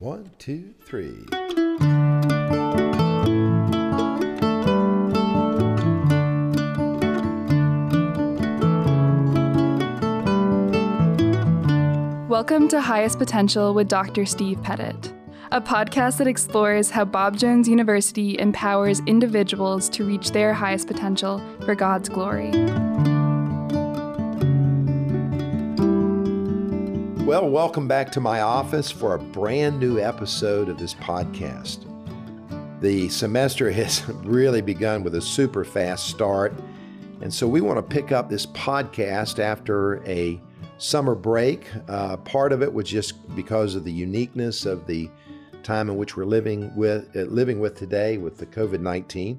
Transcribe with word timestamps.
One, 0.00 0.30
two, 0.38 0.74
three. 0.84 1.26
Welcome 12.28 12.68
to 12.68 12.80
Highest 12.80 13.18
Potential 13.18 13.74
with 13.74 13.88
Dr. 13.88 14.24
Steve 14.24 14.62
Pettit, 14.62 15.12
a 15.50 15.60
podcast 15.60 16.18
that 16.18 16.28
explores 16.28 16.90
how 16.90 17.04
Bob 17.04 17.36
Jones 17.36 17.68
University 17.68 18.38
empowers 18.38 19.00
individuals 19.06 19.88
to 19.88 20.04
reach 20.04 20.30
their 20.30 20.54
highest 20.54 20.86
potential 20.86 21.42
for 21.64 21.74
God's 21.74 22.08
glory. 22.08 22.52
Well, 27.28 27.50
welcome 27.50 27.86
back 27.86 28.10
to 28.12 28.20
my 28.20 28.40
office 28.40 28.90
for 28.90 29.12
a 29.12 29.18
brand 29.18 29.78
new 29.78 30.00
episode 30.00 30.70
of 30.70 30.78
this 30.78 30.94
podcast. 30.94 31.84
The 32.80 33.10
semester 33.10 33.70
has 33.72 34.08
really 34.24 34.62
begun 34.62 35.02
with 35.02 35.14
a 35.14 35.20
super 35.20 35.62
fast 35.62 36.06
start, 36.06 36.54
and 37.20 37.32
so 37.32 37.46
we 37.46 37.60
want 37.60 37.76
to 37.76 37.82
pick 37.82 38.12
up 38.12 38.30
this 38.30 38.46
podcast 38.46 39.40
after 39.40 40.02
a 40.08 40.40
summer 40.78 41.14
break. 41.14 41.66
Uh, 41.86 42.16
part 42.16 42.50
of 42.50 42.62
it 42.62 42.72
was 42.72 42.88
just 42.88 43.12
because 43.36 43.74
of 43.74 43.84
the 43.84 43.92
uniqueness 43.92 44.64
of 44.64 44.86
the 44.86 45.10
time 45.62 45.90
in 45.90 45.98
which 45.98 46.16
we're 46.16 46.24
living 46.24 46.74
with 46.76 47.14
uh, 47.14 47.24
living 47.24 47.60
with 47.60 47.76
today 47.76 48.16
with 48.16 48.38
the 48.38 48.46
COVID 48.46 48.80
nineteen. 48.80 49.38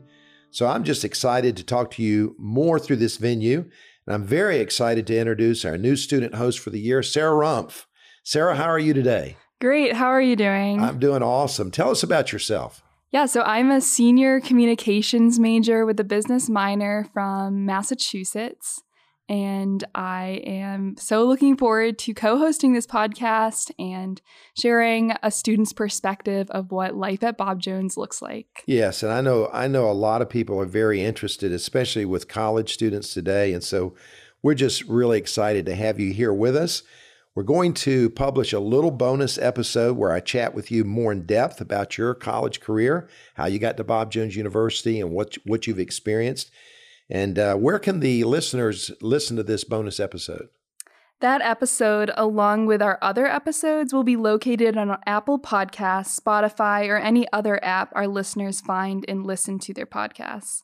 So 0.52 0.68
I'm 0.68 0.84
just 0.84 1.04
excited 1.04 1.58
to 1.58 1.64
talk 1.64 1.90
to 1.92 2.04
you 2.04 2.36
more 2.38 2.78
through 2.78 2.98
this 2.98 3.18
venue, 3.18 3.66
and 4.10 4.16
I'm 4.16 4.26
very 4.26 4.58
excited 4.58 5.06
to 5.06 5.18
introduce 5.18 5.64
our 5.64 5.78
new 5.78 5.96
student 5.96 6.34
host 6.34 6.58
for 6.58 6.72
the 6.72 6.80
year, 6.80 7.04
Sarah 7.04 7.34
Rumpf. 7.34 7.86
Sarah, 8.30 8.56
how 8.56 8.66
are 8.66 8.78
you 8.78 8.94
today? 8.94 9.38
Great. 9.60 9.94
How 9.94 10.06
are 10.06 10.22
you 10.22 10.36
doing? 10.36 10.80
I'm 10.80 11.00
doing 11.00 11.24
awesome. 11.24 11.72
Tell 11.72 11.90
us 11.90 12.04
about 12.04 12.32
yourself. 12.32 12.84
Yeah, 13.10 13.26
so 13.26 13.42
I'm 13.42 13.72
a 13.72 13.82
senior 13.82 14.40
communications 14.40 15.40
major 15.40 15.84
with 15.84 16.00
a 16.00 16.04
business 16.04 16.48
minor 16.48 17.08
from 17.12 17.66
Massachusetts. 17.66 18.84
And 19.28 19.84
I 19.96 20.44
am 20.46 20.96
so 21.00 21.26
looking 21.26 21.58
forward 21.58 21.98
to 21.98 22.14
co 22.14 22.38
hosting 22.38 22.74
this 22.74 22.86
podcast 22.86 23.72
and 23.80 24.22
sharing 24.56 25.14
a 25.24 25.32
student's 25.32 25.74
perspective 25.74 26.52
of 26.52 26.72
what 26.72 26.96
life 26.96 27.24
at 27.24 27.36
Bob 27.36 27.60
Jones 27.60 27.98
looks 27.98 28.22
like. 28.22 28.64
Yes, 28.68 29.02
and 29.02 29.12
I 29.12 29.22
know 29.22 29.50
I 29.52 29.68
know 29.68 29.90
a 29.90 29.92
lot 29.92 30.22
of 30.22 30.30
people 30.30 30.62
are 30.62 30.68
very 30.68 31.02
interested, 31.02 31.52
especially 31.52 32.06
with 32.06 32.28
college 32.28 32.76
students 32.76 33.12
today. 33.12 33.54
And 33.54 33.64
so 33.64 33.96
we're 34.44 34.54
just 34.54 34.84
really 34.84 35.18
excited 35.18 35.66
to 35.66 35.74
have 35.74 36.00
you 36.00 36.14
here 36.14 36.32
with 36.32 36.56
us. 36.56 36.84
We're 37.40 37.44
going 37.44 37.74
to 37.76 38.10
publish 38.10 38.52
a 38.52 38.60
little 38.60 38.92
bonus 38.92 39.38
episode 39.38 39.96
where 39.96 40.12
I 40.12 40.20
chat 40.20 40.54
with 40.54 40.72
you 40.72 40.84
more 40.84 41.14
in 41.14 41.26
depth 41.26 41.62
about 41.62 41.98
your 41.98 42.14
college 42.14 42.60
career, 42.60 43.08
how 43.36 43.46
you 43.46 43.60
got 43.60 43.78
to 43.78 43.84
Bob 43.86 44.12
Jones 44.12 44.36
University, 44.36 45.00
and 45.00 45.12
what 45.12 45.38
what 45.46 45.66
you've 45.66 45.80
experienced. 45.80 46.52
And 47.10 47.40
uh, 47.40 47.56
where 47.56 47.80
can 47.80 48.02
the 48.02 48.26
listeners 48.26 48.92
listen 49.02 49.38
to 49.38 49.44
this 49.44 49.64
bonus 49.64 50.02
episode? 50.02 50.50
That 51.22 51.42
episode, 51.42 52.12
along 52.18 52.66
with 52.66 52.82
our 52.82 53.00
other 53.02 53.26
episodes, 53.26 53.94
will 53.94 54.04
be 54.04 54.18
located 54.18 54.76
on 54.76 54.98
Apple 55.06 55.40
Podcasts, 55.40 56.20
Spotify, 56.20 56.90
or 56.90 56.98
any 56.98 57.26
other 57.32 57.64
app 57.64 57.94
our 57.96 58.10
listeners 58.10 58.60
find 58.60 59.06
and 59.08 59.26
listen 59.26 59.60
to 59.60 59.74
their 59.74 59.86
podcasts. 59.86 60.64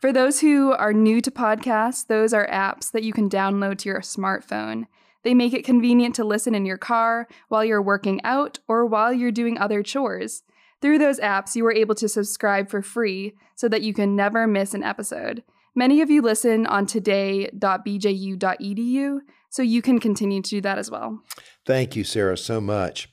For 0.00 0.10
those 0.10 0.40
who 0.40 0.72
are 0.72 0.94
new 0.94 1.20
to 1.20 1.30
podcasts, 1.30 2.06
those 2.06 2.32
are 2.32 2.48
apps 2.48 2.90
that 2.92 3.02
you 3.02 3.12
can 3.12 3.28
download 3.28 3.76
to 3.80 3.90
your 3.90 4.00
smartphone. 4.00 4.86
They 5.24 5.34
make 5.34 5.52
it 5.52 5.64
convenient 5.64 6.14
to 6.16 6.24
listen 6.24 6.54
in 6.54 6.64
your 6.64 6.78
car, 6.78 7.26
while 7.48 7.64
you're 7.64 7.82
working 7.82 8.20
out, 8.24 8.60
or 8.68 8.86
while 8.86 9.12
you're 9.12 9.32
doing 9.32 9.58
other 9.58 9.82
chores. 9.82 10.44
Through 10.80 10.98
those 10.98 11.18
apps, 11.18 11.56
you 11.56 11.66
are 11.66 11.72
able 11.72 11.96
to 11.96 12.08
subscribe 12.08 12.70
for 12.70 12.82
free 12.82 13.34
so 13.56 13.68
that 13.68 13.82
you 13.82 13.92
can 13.92 14.14
never 14.14 14.46
miss 14.46 14.74
an 14.74 14.84
episode. 14.84 15.42
Many 15.74 16.00
of 16.00 16.10
you 16.10 16.22
listen 16.22 16.66
on 16.66 16.86
today.bju.edu, 16.86 19.18
so 19.50 19.62
you 19.62 19.82
can 19.82 19.98
continue 19.98 20.42
to 20.42 20.50
do 20.50 20.60
that 20.60 20.78
as 20.78 20.90
well. 20.90 21.20
Thank 21.66 21.96
you, 21.96 22.04
Sarah, 22.04 22.38
so 22.38 22.60
much. 22.60 23.10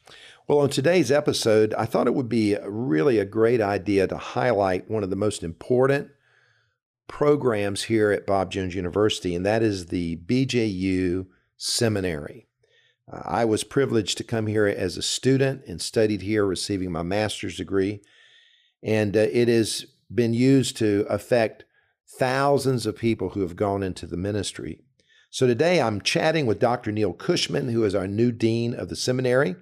Well, 0.48 0.60
on 0.60 0.70
today's 0.70 1.12
episode, 1.12 1.74
I 1.74 1.86
thought 1.86 2.08
it 2.08 2.14
would 2.14 2.30
be 2.30 2.56
really 2.64 3.18
a 3.18 3.26
great 3.26 3.62
idea 3.62 4.08
to 4.08 4.18
highlight 4.18 4.90
one 4.90 5.04
of 5.04 5.10
the 5.10 5.16
most 5.16 5.44
important 5.44 6.10
programs 7.08 7.84
here 7.84 8.12
at 8.12 8.28
Bob 8.28 8.52
Jones 8.52 8.76
University, 8.76 9.34
and 9.34 9.46
that 9.46 9.64
is 9.64 9.88
the 9.88 10.18
BJU 10.18 11.26
Seminary. 11.58 12.48
Uh, 13.12 13.22
I 13.24 13.46
was 13.46 13.64
privileged 13.64 14.18
to 14.18 14.24
come 14.24 14.48
here 14.48 14.66
as 14.66 14.98
a 14.98 15.02
student 15.02 15.64
and 15.68 15.82
studied 15.82 16.22
here, 16.22 16.46
receiving 16.46 16.92
my 16.92 17.04
master's 17.04 17.58
degree, 17.58 18.02
and 18.84 19.16
uh, 19.16 19.28
it 19.32 19.48
has 19.48 19.86
been 20.14 20.34
used 20.34 20.78
to 20.78 21.06
affect 21.10 21.66
thousands 22.20 22.86
of 22.86 22.98
people 22.98 23.30
who 23.30 23.42
have 23.42 23.56
gone 23.56 23.84
into 23.84 24.06
the 24.06 24.18
ministry. 24.18 24.80
So 25.30 25.48
today 25.48 25.82
I'm 25.82 26.02
chatting 26.02 26.46
with 26.46 26.60
Dr. 26.60 26.92
Neal 26.92 27.14
Cushman, 27.14 27.70
who 27.70 27.84
is 27.84 27.94
our 27.94 28.08
new 28.08 28.32
dean 28.32 28.74
of 28.74 28.90
the 28.90 28.96
seminary. 28.96 29.56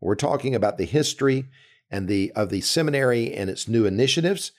We're 0.00 0.14
talking 0.14 0.54
about 0.54 0.78
the 0.78 0.84
history 0.84 1.46
and 1.90 2.06
the 2.06 2.32
of 2.32 2.50
the 2.50 2.60
seminary 2.60 3.34
and 3.34 3.50
its 3.50 3.66
new 3.66 3.86
initiatives. 3.86 4.52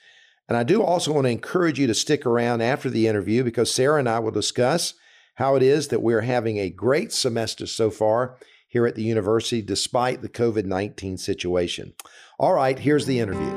And 0.48 0.56
I 0.56 0.64
do 0.64 0.82
also 0.82 1.12
want 1.12 1.26
to 1.26 1.30
encourage 1.30 1.78
you 1.78 1.86
to 1.86 1.94
stick 1.94 2.26
around 2.26 2.62
after 2.62 2.90
the 2.90 3.06
interview 3.06 3.44
because 3.44 3.72
Sarah 3.72 3.98
and 3.98 4.08
I 4.08 4.18
will 4.18 4.30
discuss 4.30 4.94
how 5.38 5.54
it 5.54 5.62
is 5.62 5.86
that 5.86 6.02
we're 6.02 6.22
having 6.22 6.58
a 6.58 6.68
great 6.68 7.12
semester 7.12 7.64
so 7.64 7.92
far 7.92 8.36
here 8.66 8.88
at 8.88 8.96
the 8.96 9.04
university 9.04 9.62
despite 9.62 10.20
the 10.20 10.28
COVID 10.28 10.64
19 10.64 11.16
situation. 11.16 11.94
All 12.40 12.54
right, 12.54 12.76
here's 12.76 13.06
the 13.06 13.20
interview. 13.20 13.54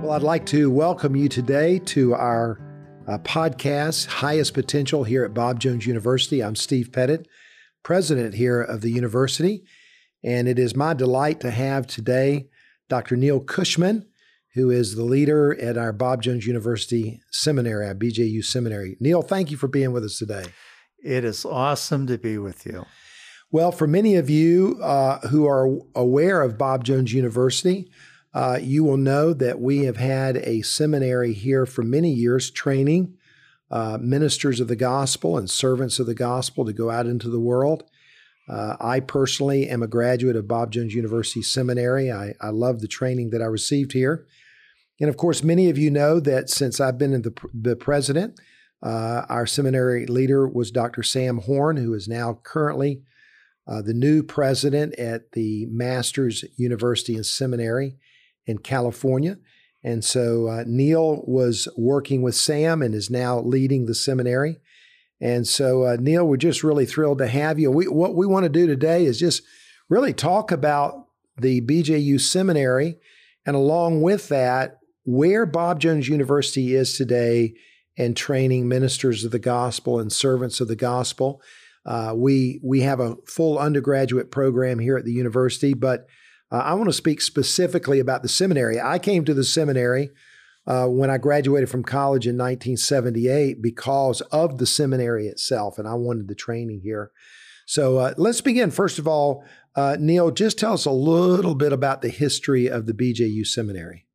Well, 0.00 0.12
I'd 0.12 0.22
like 0.22 0.46
to 0.46 0.70
welcome 0.70 1.16
you 1.16 1.28
today 1.28 1.80
to 1.80 2.14
our 2.14 2.60
uh, 3.08 3.18
podcast, 3.18 4.06
Highest 4.06 4.54
Potential, 4.54 5.02
here 5.02 5.24
at 5.24 5.34
Bob 5.34 5.58
Jones 5.58 5.88
University. 5.88 6.40
I'm 6.40 6.54
Steve 6.54 6.92
Pettit, 6.92 7.26
president 7.82 8.36
here 8.36 8.62
of 8.62 8.80
the 8.80 8.92
university, 8.92 9.64
and 10.22 10.46
it 10.46 10.60
is 10.60 10.76
my 10.76 10.94
delight 10.94 11.40
to 11.40 11.50
have 11.50 11.88
today 11.88 12.46
Dr. 12.88 13.16
Neal 13.16 13.40
Cushman, 13.40 14.06
who 14.54 14.70
is 14.70 14.94
the 14.94 15.04
leader 15.04 15.58
at 15.60 15.78
our 15.78 15.92
Bob 15.92 16.22
Jones 16.22 16.46
University 16.46 17.20
Seminary, 17.30 17.86
our 17.86 17.94
BJU 17.94 18.44
Seminary. 18.44 18.96
Neal, 19.00 19.22
thank 19.22 19.50
you 19.50 19.56
for 19.56 19.68
being 19.68 19.92
with 19.92 20.04
us 20.04 20.18
today. 20.18 20.44
It 21.02 21.24
is 21.24 21.44
awesome 21.44 22.06
to 22.06 22.18
be 22.18 22.38
with 22.38 22.66
you. 22.66 22.84
Well, 23.50 23.72
for 23.72 23.86
many 23.86 24.16
of 24.16 24.30
you 24.30 24.78
uh, 24.82 25.20
who 25.28 25.46
are 25.46 25.78
aware 25.94 26.42
of 26.42 26.58
Bob 26.58 26.84
Jones 26.84 27.12
University, 27.12 27.90
uh, 28.34 28.58
you 28.62 28.84
will 28.84 28.96
know 28.96 29.32
that 29.34 29.60
we 29.60 29.84
have 29.84 29.98
had 29.98 30.36
a 30.38 30.62
seminary 30.62 31.34
here 31.34 31.66
for 31.66 31.82
many 31.82 32.10
years 32.10 32.50
training 32.50 33.14
uh, 33.70 33.98
ministers 34.00 34.60
of 34.60 34.68
the 34.68 34.76
gospel 34.76 35.38
and 35.38 35.50
servants 35.50 35.98
of 35.98 36.06
the 36.06 36.14
gospel 36.14 36.64
to 36.64 36.72
go 36.72 36.90
out 36.90 37.06
into 37.06 37.28
the 37.28 37.40
world. 37.40 37.84
Uh, 38.48 38.76
I 38.80 39.00
personally 39.00 39.68
am 39.68 39.82
a 39.82 39.86
graduate 39.86 40.36
of 40.36 40.48
Bob 40.48 40.72
Jones 40.72 40.94
University 40.94 41.42
Seminary. 41.42 42.12
I, 42.12 42.34
I 42.40 42.50
love 42.50 42.80
the 42.80 42.88
training 42.88 43.30
that 43.30 43.40
I 43.40 43.46
received 43.46 43.92
here. 43.92 44.26
And 45.02 45.08
of 45.08 45.16
course, 45.16 45.42
many 45.42 45.68
of 45.68 45.76
you 45.76 45.90
know 45.90 46.20
that 46.20 46.48
since 46.48 46.78
I've 46.78 46.96
been 46.96 47.10
the, 47.10 47.34
the 47.52 47.74
president, 47.74 48.40
uh, 48.84 49.26
our 49.28 49.46
seminary 49.46 50.06
leader 50.06 50.46
was 50.46 50.70
Dr. 50.70 51.02
Sam 51.02 51.38
Horn, 51.38 51.76
who 51.76 51.92
is 51.92 52.06
now 52.06 52.38
currently 52.44 53.02
uh, 53.66 53.82
the 53.82 53.94
new 53.94 54.22
president 54.22 54.94
at 55.00 55.32
the 55.32 55.66
Masters 55.68 56.44
University 56.56 57.16
and 57.16 57.26
Seminary 57.26 57.96
in 58.46 58.58
California. 58.58 59.38
And 59.82 60.04
so 60.04 60.46
uh, 60.46 60.62
Neal 60.68 61.24
was 61.26 61.66
working 61.76 62.22
with 62.22 62.36
Sam 62.36 62.80
and 62.80 62.94
is 62.94 63.10
now 63.10 63.40
leading 63.40 63.86
the 63.86 63.96
seminary. 63.96 64.60
And 65.20 65.48
so, 65.48 65.82
uh, 65.82 65.96
Neal, 65.98 66.28
we're 66.28 66.36
just 66.36 66.62
really 66.62 66.86
thrilled 66.86 67.18
to 67.18 67.26
have 67.26 67.58
you. 67.58 67.72
We, 67.72 67.88
what 67.88 68.14
we 68.14 68.24
want 68.24 68.44
to 68.44 68.48
do 68.48 68.68
today 68.68 69.04
is 69.04 69.18
just 69.18 69.42
really 69.88 70.12
talk 70.12 70.52
about 70.52 71.08
the 71.36 71.60
BJU 71.60 72.20
seminary 72.20 72.98
and 73.44 73.56
along 73.56 74.02
with 74.02 74.28
that, 74.28 74.78
where 75.04 75.46
Bob 75.46 75.80
Jones 75.80 76.08
University 76.08 76.74
is 76.74 76.96
today 76.96 77.54
and 77.98 78.16
training 78.16 78.68
ministers 78.68 79.24
of 79.24 79.32
the 79.32 79.38
gospel 79.38 79.98
and 79.98 80.12
servants 80.12 80.60
of 80.60 80.68
the 80.68 80.76
gospel. 80.76 81.42
Uh, 81.84 82.14
we 82.16 82.60
we 82.62 82.80
have 82.80 83.00
a 83.00 83.16
full 83.26 83.58
undergraduate 83.58 84.30
program 84.30 84.78
here 84.78 84.96
at 84.96 85.04
the 85.04 85.12
university, 85.12 85.74
but 85.74 86.06
uh, 86.50 86.58
I 86.58 86.74
want 86.74 86.88
to 86.88 86.92
speak 86.92 87.20
specifically 87.20 87.98
about 87.98 88.22
the 88.22 88.28
seminary. 88.28 88.80
I 88.80 88.98
came 88.98 89.24
to 89.24 89.34
the 89.34 89.44
seminary 89.44 90.10
uh, 90.66 90.86
when 90.86 91.10
I 91.10 91.18
graduated 91.18 91.68
from 91.68 91.82
college 91.82 92.26
in 92.26 92.36
1978 92.36 93.60
because 93.60 94.20
of 94.20 94.58
the 94.58 94.66
seminary 94.66 95.26
itself, 95.26 95.78
and 95.78 95.88
I 95.88 95.94
wanted 95.94 96.28
the 96.28 96.34
training 96.34 96.80
here. 96.82 97.10
So 97.66 97.98
uh, 97.98 98.14
let's 98.16 98.40
begin. 98.40 98.70
First 98.70 98.98
of 98.98 99.08
all, 99.08 99.44
uh, 99.74 99.96
Neal, 99.98 100.30
just 100.30 100.58
tell 100.58 100.74
us 100.74 100.84
a 100.84 100.90
little 100.90 101.54
bit 101.54 101.72
about 101.72 102.02
the 102.02 102.10
history 102.10 102.68
of 102.68 102.86
the 102.86 102.92
BJU 102.92 103.46
Seminary. 103.46 104.06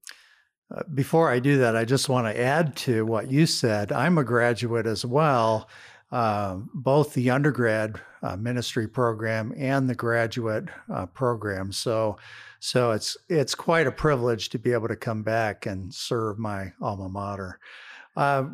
Uh, 0.70 0.84
before 0.94 1.32
I 1.32 1.40
do 1.40 1.58
that, 1.60 1.76
I 1.76 1.86
just 1.86 2.10
want 2.10 2.28
to 2.28 2.40
add 2.40 2.76
to 2.78 3.06
what 3.06 3.32
you 3.32 3.46
said. 3.46 3.92
I'm 3.92 4.18
a 4.18 4.24
graduate 4.24 4.86
as 4.86 5.06
well 5.06 5.70
uh, 6.12 6.58
both 6.74 7.14
the 7.14 7.30
undergrad 7.30 8.00
uh, 8.24 8.36
ministry 8.36 8.88
program 8.88 9.54
and 9.58 9.90
the 9.90 9.96
graduate 9.96 10.66
uh, 10.94 11.06
program. 11.08 11.72
So, 11.72 12.18
so 12.60 12.92
it's 12.92 13.18
it's 13.30 13.54
quite 13.54 13.88
a 13.88 13.92
privilege 13.92 14.50
to 14.50 14.60
be 14.60 14.72
able 14.72 14.88
to 14.88 14.96
come 14.96 15.24
back 15.24 15.66
and 15.66 15.94
serve 15.94 16.40
my 16.40 16.72
alma 16.82 17.10
mater. 17.10 17.60
Uh, 18.16 18.46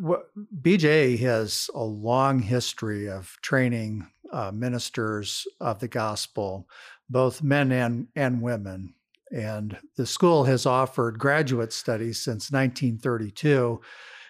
BJ 0.61 1.17
has 1.19 1.69
a 1.73 1.83
long 1.83 2.41
history 2.41 3.09
of 3.09 3.37
training 3.41 4.07
uh, 4.31 4.51
ministers 4.51 5.47
of 5.61 5.79
the 5.79 5.87
gospel, 5.87 6.67
both 7.09 7.43
men 7.43 7.71
and 7.71 8.07
and 8.15 8.41
women. 8.41 8.95
And 9.33 9.77
the 9.97 10.05
school 10.05 10.43
has 10.43 10.65
offered 10.65 11.17
graduate 11.17 11.73
studies 11.73 12.21
since 12.21 12.51
1932 12.51 13.81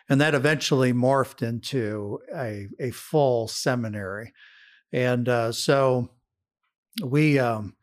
and 0.09 0.19
that 0.21 0.35
eventually 0.35 0.93
morphed 0.93 1.41
into 1.41 2.19
a, 2.35 2.67
a 2.79 2.91
full 2.91 3.47
seminary. 3.47 4.33
And 4.91 5.27
uh, 5.29 5.51
so 5.51 6.09
we 7.03 7.39
um, 7.39 7.75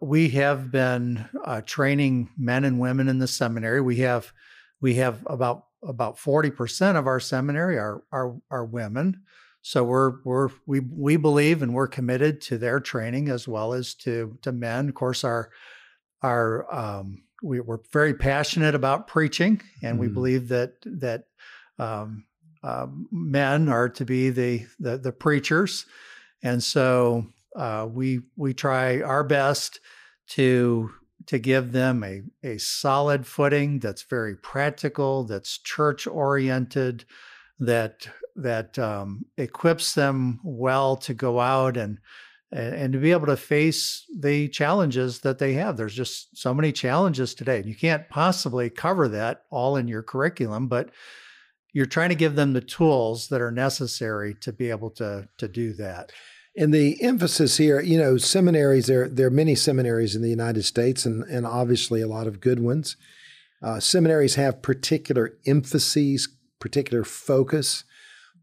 we 0.00 0.30
have 0.30 0.70
been 0.70 1.28
uh, 1.44 1.60
training 1.62 2.30
men 2.38 2.64
and 2.64 2.78
women 2.78 3.08
in 3.08 3.18
the 3.18 3.26
seminary. 3.26 3.80
We 3.80 3.96
have 3.96 4.32
we 4.80 4.94
have 4.94 5.22
about 5.26 5.66
about 5.82 6.18
forty 6.18 6.50
percent 6.50 6.96
of 6.96 7.06
our 7.06 7.20
seminary 7.20 7.78
are 7.78 8.02
are 8.12 8.36
are 8.50 8.64
women. 8.64 9.22
So 9.60 9.84
we're 9.84 10.22
we're 10.24 10.50
we 10.66 10.80
we 10.80 11.16
believe 11.16 11.62
and 11.62 11.74
we're 11.74 11.88
committed 11.88 12.40
to 12.42 12.58
their 12.58 12.80
training 12.80 13.28
as 13.28 13.48
well 13.48 13.74
as 13.74 13.94
to 13.96 14.38
to 14.42 14.52
men. 14.52 14.88
Of 14.88 14.94
course, 14.94 15.24
our 15.24 15.50
our 16.24 16.74
um, 16.74 17.22
we, 17.42 17.60
are 17.60 17.80
very 17.92 18.14
passionate 18.14 18.74
about 18.74 19.06
preaching, 19.06 19.60
and 19.82 19.98
mm. 19.98 20.00
we 20.00 20.08
believe 20.08 20.48
that 20.48 20.72
that 20.84 21.24
um, 21.78 22.24
uh, 22.62 22.86
men 23.12 23.68
are 23.68 23.90
to 23.90 24.04
be 24.04 24.30
the 24.30 24.66
the, 24.80 24.96
the 24.96 25.12
preachers, 25.12 25.84
and 26.42 26.62
so 26.62 27.26
uh, 27.54 27.86
we 27.88 28.20
we 28.36 28.54
try 28.54 29.02
our 29.02 29.22
best 29.22 29.80
to 30.28 30.90
to 31.26 31.38
give 31.38 31.72
them 31.72 32.02
a 32.02 32.22
a 32.42 32.58
solid 32.58 33.26
footing 33.26 33.78
that's 33.78 34.04
very 34.04 34.36
practical, 34.36 35.24
that's 35.24 35.58
church 35.58 36.06
oriented, 36.06 37.04
that 37.58 38.08
that 38.36 38.78
um, 38.78 39.26
equips 39.36 39.94
them 39.94 40.40
well 40.42 40.96
to 40.96 41.12
go 41.12 41.38
out 41.38 41.76
and 41.76 41.98
and, 42.54 42.92
to 42.92 42.98
be 42.98 43.10
able 43.10 43.26
to 43.26 43.36
face 43.36 44.04
the 44.16 44.48
challenges 44.48 45.20
that 45.20 45.38
they 45.38 45.54
have. 45.54 45.76
There's 45.76 45.94
just 45.94 46.36
so 46.38 46.54
many 46.54 46.70
challenges 46.70 47.34
today. 47.34 47.62
You 47.66 47.74
can't 47.74 48.08
possibly 48.08 48.70
cover 48.70 49.08
that 49.08 49.42
all 49.50 49.76
in 49.76 49.88
your 49.88 50.02
curriculum, 50.02 50.68
but 50.68 50.90
you're 51.72 51.86
trying 51.86 52.10
to 52.10 52.14
give 52.14 52.36
them 52.36 52.52
the 52.52 52.60
tools 52.60 53.28
that 53.28 53.40
are 53.40 53.50
necessary 53.50 54.34
to 54.42 54.52
be 54.52 54.70
able 54.70 54.90
to 54.90 55.28
to 55.38 55.48
do 55.48 55.72
that. 55.74 56.12
And 56.56 56.72
the 56.72 57.02
emphasis 57.02 57.56
here, 57.56 57.80
you 57.80 57.98
know, 57.98 58.16
seminaries, 58.16 58.86
there, 58.86 59.08
there 59.08 59.26
are 59.26 59.30
many 59.30 59.56
seminaries 59.56 60.14
in 60.14 60.22
the 60.22 60.30
United 60.30 60.62
States 60.62 61.04
and, 61.04 61.24
and 61.24 61.44
obviously 61.44 62.00
a 62.00 62.06
lot 62.06 62.28
of 62.28 62.40
good 62.40 62.60
ones. 62.60 62.96
Uh, 63.60 63.80
seminaries 63.80 64.36
have 64.36 64.62
particular 64.62 65.36
emphases, 65.46 66.28
particular 66.60 67.02
focus. 67.02 67.82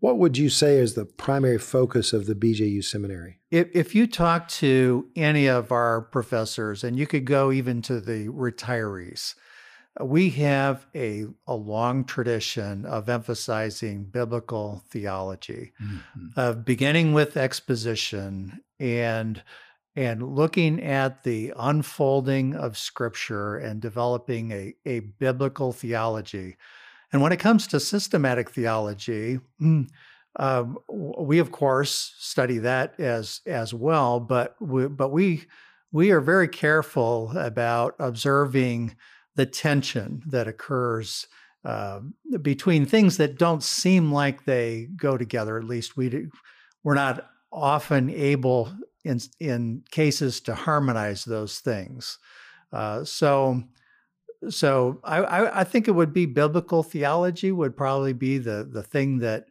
What 0.02 0.18
would 0.18 0.36
you 0.36 0.50
say 0.50 0.78
is 0.78 0.96
the 0.96 1.06
primary 1.06 1.60
focus 1.60 2.12
of 2.12 2.26
the 2.26 2.34
BJU 2.34 2.84
seminary? 2.84 3.40
If, 3.52 3.70
if 3.74 3.96
you 3.96 4.08
talk 4.08 4.48
to 4.50 5.08
any 5.16 5.48
of 5.48 5.72
our 5.72 6.02
professors, 6.02 6.84
and 6.84 6.98
you 6.98 7.06
could 7.06 7.24
go 7.24 7.52
even 7.52 7.84
to 7.84 8.02
the 8.02 8.28
retirees, 8.30 9.36
we 10.00 10.32
have 10.32 10.88
a, 10.96 11.26
a 11.46 11.54
long 11.54 12.04
tradition 12.04 12.84
of 12.86 13.10
emphasizing 13.10 14.06
biblical 14.06 14.84
theology, 14.90 15.72
mm-hmm. 15.80 16.28
of 16.36 16.66
beginning 16.66 17.14
with 17.14 17.38
exposition 17.38 18.62
and 18.80 19.44
and 19.96 20.36
looking 20.36 20.82
at 20.82 21.24
the 21.24 21.54
unfolding 21.58 22.56
of 22.56 22.78
scripture 22.78 23.58
and 23.58 23.82
developing 23.82 24.52
a, 24.52 24.74
a 24.86 25.02
biblical 25.02 25.74
theology. 25.74 26.56
And 27.12 27.22
when 27.22 27.32
it 27.32 27.40
comes 27.40 27.68
to 27.68 27.80
systematic 27.80 28.52
theology, 28.52 29.40
mm, 29.62 29.88
um, 30.38 30.78
we 30.88 31.40
of 31.40 31.52
course 31.52 32.16
study 32.18 32.60
that 32.60 33.00
as 33.00 33.42
as 33.46 33.74
well, 33.74 34.20
but 34.20 34.56
we, 34.62 34.88
but 34.88 35.10
we 35.12 35.46
we 35.92 36.12
are 36.12 36.22
very 36.22 36.48
careful 36.48 37.32
about 37.38 37.96
observing 38.00 38.96
the 39.36 39.46
tension 39.46 40.22
that 40.28 40.48
occurs 40.48 41.28
uh, 41.66 42.00
between 42.42 42.86
things 42.86 43.18
that 43.18 43.38
don't 43.38 43.64
seem 43.64 44.12
like 44.12 44.46
they 44.46 44.88
go 44.96 45.18
together. 45.18 45.58
At 45.58 45.66
least 45.66 45.98
we 45.98 46.10
do, 46.10 46.30
we're 46.84 46.96
not 46.96 47.30
often 47.52 48.10
able 48.10 48.74
in 49.04 49.20
in 49.40 49.84
cases 49.92 50.40
to 50.42 50.56
harmonize 50.56 51.26
those 51.26 51.60
things. 51.60 52.18
Uh, 52.72 53.04
so 53.04 53.62
so 54.50 55.00
I, 55.04 55.62
I, 55.62 55.64
think 55.64 55.88
it 55.88 55.92
would 55.92 56.14
be 56.14 56.26
biblical 56.26 56.82
theology 56.84 57.52
would 57.52 57.78
probably 57.78 58.14
be 58.14 58.38
the 58.40 58.68
the 58.70 58.82
thing 58.82 59.20
that 59.20 59.48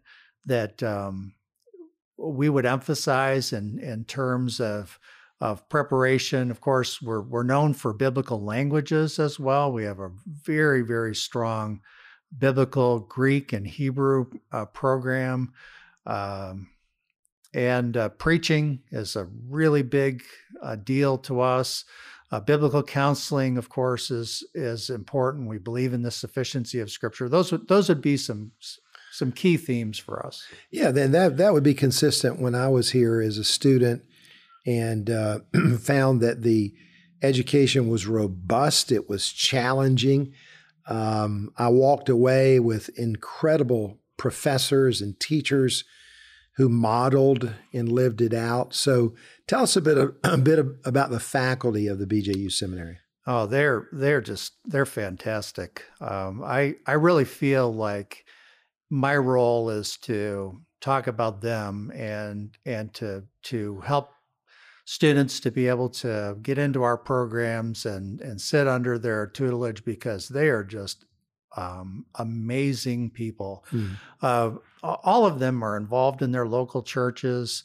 that 0.47 0.83
um, 0.83 1.35
we 2.17 2.49
would 2.49 2.67
emphasize 2.67 3.53
in 3.53 3.79
in 3.79 4.05
terms 4.05 4.61
of 4.61 4.99
of 5.41 5.69
preparation. 5.69 6.51
Of 6.51 6.61
course, 6.61 7.01
we're 7.01 7.23
we're 7.23 7.45
known 7.45 7.73
for 7.73 7.93
biblical 7.93 8.43
languages 8.43 9.19
as 9.19 9.39
well. 9.39 9.73
We 9.73 9.85
have 9.85 10.01
a 10.01 10.11
very 10.27 10.83
very 10.83 11.15
strong 11.15 11.81
biblical 12.37 13.01
Greek 13.01 13.53
and 13.53 13.67
Hebrew 13.67 14.27
uh, 14.53 14.67
program. 14.67 15.53
Um, 16.07 16.69
and 17.53 17.97
uh, 17.97 18.11
preaching 18.11 18.83
is 18.93 19.17
a 19.17 19.29
really 19.49 19.83
big 19.83 20.23
uh, 20.63 20.77
deal 20.77 21.19
to 21.19 21.41
us. 21.41 21.85
Uh, 22.33 22.39
biblical 22.39 22.83
counseling, 22.83 23.59
of 23.59 23.69
course, 23.69 24.11
is 24.11 24.45
is 24.55 24.89
important. 24.89 25.49
We 25.49 25.59
believe 25.59 25.93
in 25.93 26.03
the 26.03 26.11
sufficiency 26.13 26.79
of 26.79 26.91
Scripture. 26.91 27.29
Those 27.29 27.51
would 27.51 27.67
those 27.69 27.89
would 27.89 28.01
be 28.01 28.17
some 28.17 28.53
some 29.13 29.33
key 29.33 29.57
themes 29.57 29.99
for 29.99 30.25
us. 30.25 30.47
Yeah, 30.71 30.93
then 30.93 31.11
that 31.13 31.37
that 31.39 31.53
would 31.53 31.65
be 31.65 31.75
consistent 31.75 32.41
when 32.41 32.55
I 32.55 32.69
was 32.69 32.91
here 32.91 33.21
as 33.21 33.37
a 33.37 33.45
student, 33.45 34.03
and 34.65 35.11
uh, 35.11 35.41
found 35.81 36.21
that 36.21 36.43
the 36.43 36.73
education 37.23 37.89
was 37.89 38.07
robust. 38.07 38.93
It 38.93 39.09
was 39.09 39.31
challenging. 39.31 40.33
Um, 40.87 41.53
I 41.57 41.69
walked 41.69 42.09
away 42.09 42.61
with 42.61 42.91
incredible 42.99 43.99
professors 44.17 45.01
and 45.01 45.19
teachers 45.19 45.85
who 46.57 46.69
modeled 46.69 47.55
and 47.73 47.91
lived 47.91 48.21
it 48.21 48.35
out. 48.35 48.75
So 48.75 49.15
tell 49.47 49.63
us 49.63 49.77
a 49.77 49.81
bit 49.81 49.99
of, 49.99 50.17
a 50.25 50.39
bit 50.39 50.59
of, 50.59 50.75
about 50.85 51.11
the 51.11 51.21
faculty 51.21 51.87
of 51.87 51.99
the 51.99 52.07
BJU 52.07 52.53
seminary. 52.53 52.99
Oh, 53.27 53.47
they're 53.47 53.87
they're 53.93 54.23
just 54.23 54.55
they're 54.65 54.87
fantastic. 54.87 55.85
Um, 56.01 56.43
I 56.43 56.77
I 56.87 56.93
really 56.93 57.27
feel 57.27 57.73
like 57.73 58.25
my 58.89 59.17
role 59.17 59.71
is 59.71 59.97
to 59.99 60.61
talk 60.81 61.07
about 61.07 61.43
them 61.43 61.93
and 61.95 62.57
and 62.65 62.93
to 62.95 63.25
to 63.45 63.81
help 63.81 64.11
students 64.85 65.39
to 65.41 65.51
be 65.51 65.69
able 65.69 65.89
to 65.89 66.37
get 66.43 66.59
into 66.59 66.83
our 66.83 66.97
programs 66.97 67.87
and 67.87 68.21
and 68.21 68.41
sit 68.41 68.67
under 68.67 68.99
their 68.99 69.27
tutelage 69.27 69.85
because 69.85 70.29
they 70.29 70.49
are 70.49 70.65
just 70.65 71.05
um, 71.57 72.07
amazing 72.15 73.11
people. 73.11 73.65
Mm. 73.73 73.97
Uh, 74.23 74.51
all 74.83 75.27
of 75.27 75.39
them 75.39 75.63
are 75.63 75.77
involved 75.77 76.23
in 76.23 76.33
their 76.33 76.47
local 76.47 76.83
churches. 76.83 77.65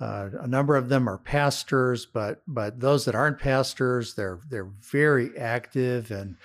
Uh, 0.00 0.28
a 0.40 0.46
number 0.46 0.76
of 0.76 0.88
them 0.88 1.08
are 1.08 1.18
pastors, 1.18 2.06
but 2.06 2.42
but 2.46 2.80
those 2.80 3.04
that 3.06 3.14
aren't 3.14 3.38
pastors, 3.38 4.14
they're 4.14 4.40
they're 4.50 4.70
very 4.80 5.36
active 5.38 6.10
and 6.10 6.36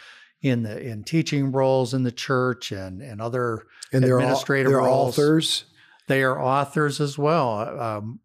in 0.42 0.64
the 0.64 0.82
in 0.82 1.04
teaching 1.04 1.52
roles 1.52 1.94
in 1.94 2.04
the 2.04 2.12
church 2.12 2.72
and 2.72 3.02
and 3.02 3.22
other 3.22 3.64
and 3.92 4.04
they're 4.04 4.20
administrative 4.20 4.72
they're 4.72 4.80
roles. 4.80 5.18
authors. 5.18 5.66
They 6.08 6.24
are 6.24 6.42
authors 6.42 7.00
as 7.00 7.18
well. 7.18 7.80
Um, 7.80 8.20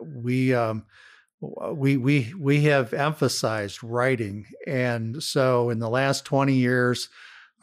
we 0.00 0.54
um, 0.54 0.84
we 1.40 1.96
we 1.96 2.32
we 2.38 2.62
have 2.64 2.92
emphasized 2.92 3.82
writing, 3.82 4.46
and 4.66 5.22
so 5.22 5.70
in 5.70 5.78
the 5.78 5.90
last 5.90 6.24
twenty 6.24 6.54
years, 6.54 7.08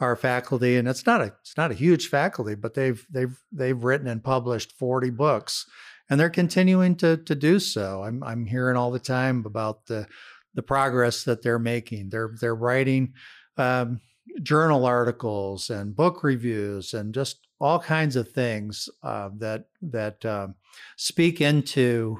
our 0.00 0.16
faculty, 0.16 0.76
and 0.76 0.88
it's 0.88 1.06
not 1.06 1.20
a 1.20 1.32
it's 1.40 1.56
not 1.56 1.70
a 1.70 1.74
huge 1.74 2.08
faculty, 2.08 2.54
but 2.54 2.74
they've 2.74 3.04
they've 3.10 3.38
they've 3.52 3.82
written 3.84 4.06
and 4.06 4.22
published 4.22 4.72
40 4.72 5.10
books, 5.10 5.66
and 6.10 6.18
they're 6.18 6.30
continuing 6.30 6.96
to 6.96 7.16
to 7.18 7.34
do 7.34 7.58
so. 7.58 8.02
I'm 8.02 8.22
I'm 8.22 8.46
hearing 8.46 8.76
all 8.76 8.90
the 8.90 8.98
time 8.98 9.44
about 9.46 9.86
the 9.86 10.06
the 10.54 10.62
progress 10.62 11.24
that 11.24 11.42
they're 11.42 11.58
making. 11.58 12.10
They're 12.10 12.34
they're 12.40 12.54
writing 12.54 13.14
um, 13.56 14.00
journal 14.42 14.84
articles 14.84 15.70
and 15.70 15.94
book 15.94 16.24
reviews 16.24 16.94
and 16.94 17.14
just 17.14 17.46
all 17.60 17.78
kinds 17.78 18.16
of 18.16 18.30
things 18.30 18.88
uh, 19.02 19.30
that 19.38 19.66
that 19.82 20.24
uh, 20.24 20.48
speak 20.96 21.40
into 21.40 22.18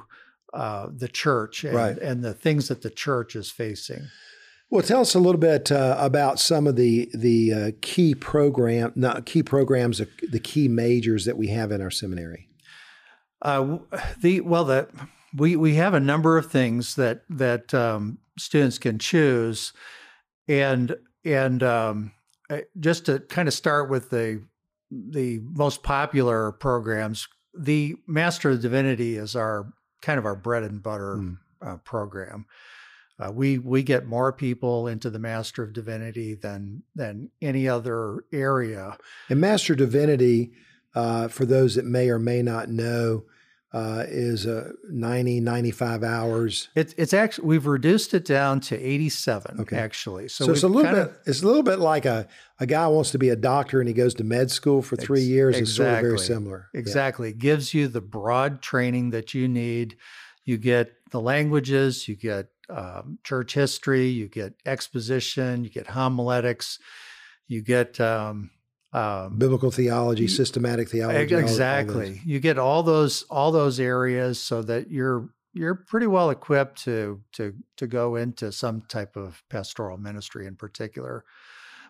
uh, 0.53 0.87
the 0.95 1.09
church 1.09 1.63
and, 1.63 1.75
right. 1.75 1.97
and 1.97 2.23
the 2.23 2.33
things 2.33 2.69
that 2.69 2.81
the 2.81 2.89
church 2.89 3.35
is 3.35 3.51
facing. 3.51 4.07
Well, 4.75 4.83
tell 4.83 4.99
us 4.99 5.15
a 5.15 5.21
little 5.21 5.39
bit 5.39 5.71
uh, 5.71 5.95
about 5.97 6.37
some 6.37 6.67
of 6.67 6.75
the 6.75 7.09
the 7.13 7.53
uh, 7.53 7.71
key 7.79 8.13
program, 8.13 8.91
not 8.93 9.25
key 9.25 9.41
programs, 9.41 10.01
the 10.29 10.39
key 10.41 10.67
majors 10.67 11.23
that 11.23 11.37
we 11.37 11.47
have 11.47 11.71
in 11.71 11.81
our 11.81 11.89
seminary. 11.89 12.49
Uh, 13.41 13.77
the 14.21 14.41
well, 14.41 14.65
the 14.65 14.89
we 15.33 15.55
we 15.55 15.75
have 15.75 15.93
a 15.93 16.01
number 16.01 16.37
of 16.37 16.51
things 16.51 16.95
that 16.95 17.21
that 17.29 17.73
um, 17.73 18.17
students 18.37 18.77
can 18.77 18.99
choose, 18.99 19.71
and 20.49 20.97
and 21.23 21.63
um, 21.63 22.11
uh, 22.49 22.57
just 22.77 23.05
to 23.05 23.19
kind 23.19 23.47
of 23.47 23.53
start 23.53 23.89
with 23.89 24.09
the 24.09 24.43
the 24.91 25.39
most 25.53 25.83
popular 25.83 26.51
programs, 26.51 27.29
the 27.57 27.95
Master 28.07 28.49
of 28.49 28.61
Divinity 28.61 29.15
is 29.15 29.37
our 29.37 29.71
kind 30.01 30.19
of 30.19 30.25
our 30.25 30.35
bread 30.35 30.63
and 30.63 30.83
butter 30.83 31.15
mm. 31.15 31.37
uh, 31.65 31.77
program. 31.77 32.45
Uh, 33.17 33.31
we 33.31 33.57
we 33.57 33.81
get 33.81 34.05
more 34.05 34.33
people 34.33 34.87
into 34.87 35.09
the 35.09 35.19
Master 35.19 35.63
of 35.63 35.73
Divinity 35.73 36.35
than 36.35 36.83
than 36.95 37.29
any 37.41 37.67
other 37.67 38.25
area. 38.33 38.97
And 39.29 39.39
Master 39.39 39.73
Divinity, 39.73 40.51
uh, 40.93 41.29
for 41.29 41.45
those 41.45 41.75
that 41.75 41.85
may 41.85 42.09
or 42.09 42.19
may 42.19 42.41
not 42.41 42.69
know, 42.69 43.23
uh, 43.75 44.05
is 44.07 44.47
uh, 44.47 44.71
90, 44.89 45.41
95 45.41 46.01
hours. 46.01 46.69
It's 46.75 46.93
it's 46.97 47.13
actually 47.13 47.45
we've 47.45 47.67
reduced 47.67 48.13
it 48.13 48.23
down 48.23 48.61
to 48.61 48.79
87 48.79 49.59
okay. 49.61 49.77
actually. 49.77 50.29
So, 50.29 50.45
so 50.45 50.51
it's 50.53 50.63
a 50.63 50.69
little 50.69 50.91
bit 50.91 51.01
of, 51.01 51.17
it's 51.25 51.41
a 51.41 51.45
little 51.45 51.61
bit 51.61 51.79
like 51.79 52.05
a, 52.05 52.25
a 52.59 52.65
guy 52.65 52.87
wants 52.87 53.11
to 53.11 53.17
be 53.17 53.29
a 53.29 53.35
doctor 53.35 53.81
and 53.81 53.89
he 53.89 53.93
goes 53.93 54.13
to 54.15 54.23
med 54.23 54.49
school 54.49 54.81
for 54.81 54.95
three 54.95 55.23
ex- 55.23 55.27
years. 55.27 55.57
Exactly. 55.57 55.63
It's 55.63 55.75
sort 55.75 55.89
of 55.89 56.01
very 56.01 56.19
similar. 56.19 56.69
Exactly. 56.73 57.27
Yeah. 57.27 57.33
It 57.33 57.39
gives 57.39 57.73
you 57.73 57.89
the 57.89 57.99
broad 57.99 58.61
training 58.61 59.09
that 59.09 59.33
you 59.33 59.49
need. 59.49 59.97
You 60.45 60.57
get 60.57 60.93
the 61.11 61.19
languages, 61.19 62.07
you 62.07 62.15
get 62.15 62.47
um, 62.69 63.19
church 63.23 63.53
history, 63.53 64.07
you 64.07 64.27
get 64.27 64.53
exposition, 64.65 65.63
you 65.63 65.69
get 65.69 65.87
homiletics, 65.87 66.79
you 67.47 67.61
get 67.61 67.99
um, 67.99 68.51
um, 68.93 69.37
biblical 69.37 69.71
theology, 69.71 70.27
systematic 70.27 70.89
theology. 70.89 71.35
Exactly. 71.35 72.07
All, 72.07 72.11
all 72.11 72.19
you 72.25 72.39
get 72.39 72.57
all 72.57 72.83
those 72.83 73.23
all 73.23 73.51
those 73.51 73.79
areas 73.79 74.39
so 74.39 74.61
that 74.63 74.89
you're 74.89 75.29
you're 75.53 75.75
pretty 75.75 76.07
well 76.07 76.29
equipped 76.29 76.83
to 76.83 77.21
to 77.33 77.53
to 77.77 77.87
go 77.87 78.15
into 78.15 78.51
some 78.51 78.81
type 78.87 79.15
of 79.15 79.43
pastoral 79.49 79.97
ministry 79.97 80.47
in 80.47 80.55
particular. 80.55 81.23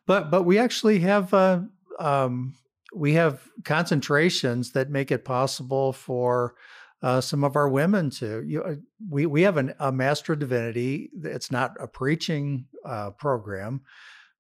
But 0.06 0.32
but 0.32 0.44
we 0.44 0.58
actually 0.58 1.00
have 1.00 1.34
uh, 1.34 1.62
um, 2.00 2.56
we 2.94 3.14
have 3.14 3.42
concentrations 3.64 4.72
that 4.72 4.90
make 4.90 5.12
it 5.12 5.26
possible 5.26 5.94
for 5.94 6.56
uh, 7.02 7.22
some 7.22 7.44
of 7.44 7.56
our 7.56 7.70
women 7.70 8.10
to 8.10 8.44
you 8.46 8.60
know, 8.60 8.78
we 9.10 9.26
we 9.26 9.44
have 9.44 9.58
an, 9.58 9.74
a 9.80 9.92
master 9.92 10.34
of 10.34 10.40
divinity. 10.40 11.10
It's 11.24 11.52
not 11.52 11.76
a 11.80 11.88
preaching 11.88 12.66
uh, 12.86 13.12
program, 13.12 13.82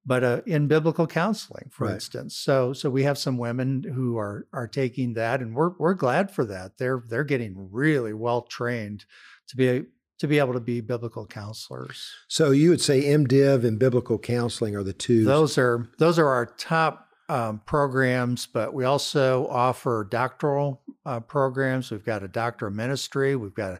but 0.05 0.24
uh, 0.24 0.41
in 0.45 0.67
biblical 0.67 1.07
counseling, 1.07 1.69
for 1.71 1.85
right. 1.85 1.95
instance. 1.95 2.35
So 2.35 2.74
so 2.74 2.89
we 2.89 3.03
have 3.03 3.17
some 3.17 3.38
women 3.38 3.83
who 3.83 4.17
are 4.17 4.47
are 4.53 4.67
taking 4.67 5.13
that, 5.13 5.41
and 5.41 5.55
we're 5.55 5.71
we're 5.77 5.93
glad 5.93 6.31
for 6.31 6.45
that. 6.45 6.77
They're 6.77 7.03
they're 7.07 7.24
getting 7.24 7.69
really 7.71 8.13
well 8.13 8.41
trained 8.41 9.05
to 9.47 9.55
be 9.55 9.85
to 10.19 10.27
be 10.27 10.39
able 10.39 10.53
to 10.53 10.59
be 10.59 10.81
biblical 10.81 11.25
counselors. 11.25 12.13
So 12.27 12.51
you 12.51 12.69
would 12.69 12.81
say 12.81 13.03
MDiv 13.03 13.65
and 13.65 13.77
biblical 13.77 14.17
counseling 14.17 14.75
are 14.75 14.83
the 14.83 14.93
two. 14.93 15.25
Those 15.25 15.57
are 15.57 15.89
those 15.97 16.17
are 16.19 16.27
our 16.27 16.45
top 16.45 17.09
um, 17.27 17.62
programs, 17.65 18.45
but 18.45 18.74
we 18.74 18.85
also 18.85 19.47
offer 19.47 20.07
doctoral 20.09 20.81
uh, 21.05 21.19
programs. 21.19 21.91
We've 21.91 22.05
got 22.05 22.24
a 22.24 22.27
doctor 22.27 22.67
of 22.67 22.74
ministry. 22.74 23.35
We've 23.35 23.53
got 23.53 23.74
a 23.74 23.79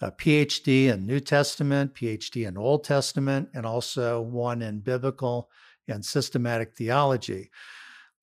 a 0.00 0.10
PhD 0.10 0.92
in 0.92 1.06
New 1.06 1.20
Testament, 1.20 1.94
PhD 1.94 2.46
in 2.46 2.56
Old 2.56 2.84
Testament, 2.84 3.48
and 3.54 3.64
also 3.64 4.20
one 4.20 4.60
in 4.60 4.80
biblical 4.80 5.50
and 5.88 6.04
systematic 6.04 6.74
theology. 6.74 7.50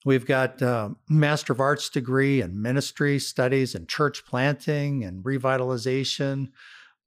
We've 0.04 0.26
got 0.26 0.62
a 0.62 0.96
Master 1.10 1.54
of 1.54 1.60
Arts 1.60 1.90
degree 1.90 2.42
in 2.42 2.62
ministry 2.62 3.20
studies 3.20 3.76
and 3.76 3.88
church 3.88 4.26
planting 4.26 5.04
and 5.04 5.24
revitalization. 5.24 6.52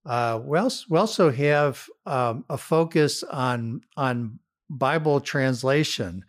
Uh, 0.06 0.40
we, 0.44 0.58
also, 0.58 0.84
we 0.88 0.98
also 0.98 1.30
have 1.30 1.88
um, 2.06 2.44
a 2.48 2.58
focus 2.58 3.22
on 3.24 3.82
on 3.96 4.38
Bible 4.70 5.20
translation 5.20 6.24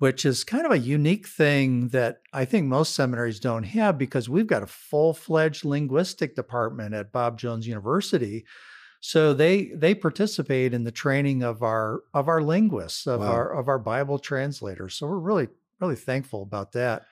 which 0.00 0.24
is 0.24 0.44
kind 0.44 0.64
of 0.64 0.72
a 0.72 0.78
unique 0.78 1.28
thing 1.28 1.88
that 1.88 2.22
I 2.32 2.46
think 2.46 2.66
most 2.66 2.94
seminaries 2.94 3.38
don't 3.38 3.64
have 3.64 3.98
because 3.98 4.30
we've 4.30 4.46
got 4.46 4.62
a 4.62 4.66
full 4.66 5.12
fledged 5.12 5.62
linguistic 5.62 6.34
department 6.34 6.94
at 6.94 7.12
Bob 7.12 7.38
Jones 7.38 7.66
University. 7.66 8.46
So 9.00 9.34
they 9.34 9.66
they 9.74 9.94
participate 9.94 10.72
in 10.72 10.84
the 10.84 10.90
training 10.90 11.42
of 11.42 11.62
our 11.62 12.00
of 12.14 12.28
our 12.28 12.40
linguists 12.40 13.06
of 13.06 13.20
wow. 13.20 13.26
our 13.26 13.60
of 13.60 13.68
our 13.68 13.78
Bible 13.78 14.18
translators. 14.18 14.94
So 14.94 15.06
we're 15.06 15.18
really 15.18 15.48
really 15.82 15.96
thankful 15.96 16.42
about 16.42 16.72
that. 16.72 17.02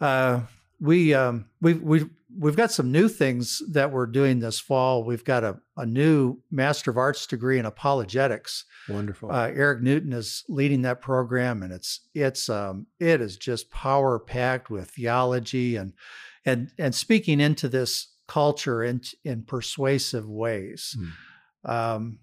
Uh, 0.00 0.42
we 0.84 1.14
um, 1.14 1.46
we 1.62 1.72
we 1.74 2.04
we've 2.38 2.56
got 2.56 2.70
some 2.70 2.92
new 2.92 3.08
things 3.08 3.62
that 3.70 3.90
we're 3.90 4.06
doing 4.06 4.38
this 4.38 4.60
fall. 4.60 5.02
We've 5.02 5.24
got 5.24 5.42
a, 5.42 5.58
a 5.78 5.86
new 5.86 6.38
Master 6.50 6.90
of 6.90 6.98
Arts 6.98 7.26
degree 7.26 7.58
in 7.58 7.64
apologetics. 7.64 8.66
Wonderful. 8.88 9.32
Uh, 9.32 9.48
Eric 9.48 9.80
Newton 9.82 10.12
is 10.12 10.44
leading 10.48 10.82
that 10.82 11.00
program, 11.00 11.62
and 11.62 11.72
it's 11.72 12.00
it's 12.14 12.50
um, 12.50 12.86
it 13.00 13.22
is 13.22 13.38
just 13.38 13.70
power 13.70 14.18
packed 14.18 14.68
with 14.68 14.90
theology 14.90 15.76
and 15.76 15.94
and 16.44 16.70
and 16.78 16.94
speaking 16.94 17.40
into 17.40 17.68
this 17.68 18.12
culture 18.28 18.84
in 18.84 19.00
in 19.24 19.42
persuasive 19.42 20.28
ways. 20.28 20.96
Hmm. 21.64 21.70
Um, 21.70 22.18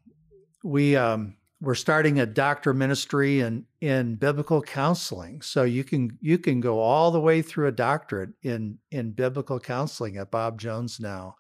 we 0.63 0.95
um, 0.95 1.37
we're 1.61 1.75
starting 1.75 2.19
a 2.19 2.25
doctor 2.25 2.73
ministry 2.73 3.39
in 3.39 3.65
in 3.79 4.15
biblical 4.15 4.61
counseling. 4.61 5.41
So 5.41 5.63
you 5.63 5.83
can 5.83 6.17
you 6.19 6.39
can 6.39 6.59
go 6.59 6.79
all 6.79 7.11
the 7.11 7.21
way 7.21 7.43
through 7.43 7.67
a 7.67 7.71
doctorate 7.71 8.31
in 8.41 8.79
in 8.89 9.11
biblical 9.11 9.59
counseling 9.59 10.17
at 10.17 10.31
bob 10.31 10.59
jones 10.59 10.99
now. 10.99 11.35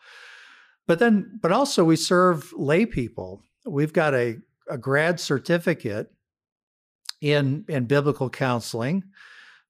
But 0.87 0.99
then 0.99 1.39
but 1.41 1.51
also 1.51 1.83
we 1.83 1.95
serve 1.95 2.53
lay 2.55 2.85
people. 2.85 3.41
We've 3.65 3.93
got 3.93 4.13
a, 4.13 4.37
a 4.69 4.77
grad 4.77 5.19
certificate 5.19 6.11
in 7.19 7.65
in 7.67 7.85
biblical 7.85 8.29
counseling. 8.29 9.03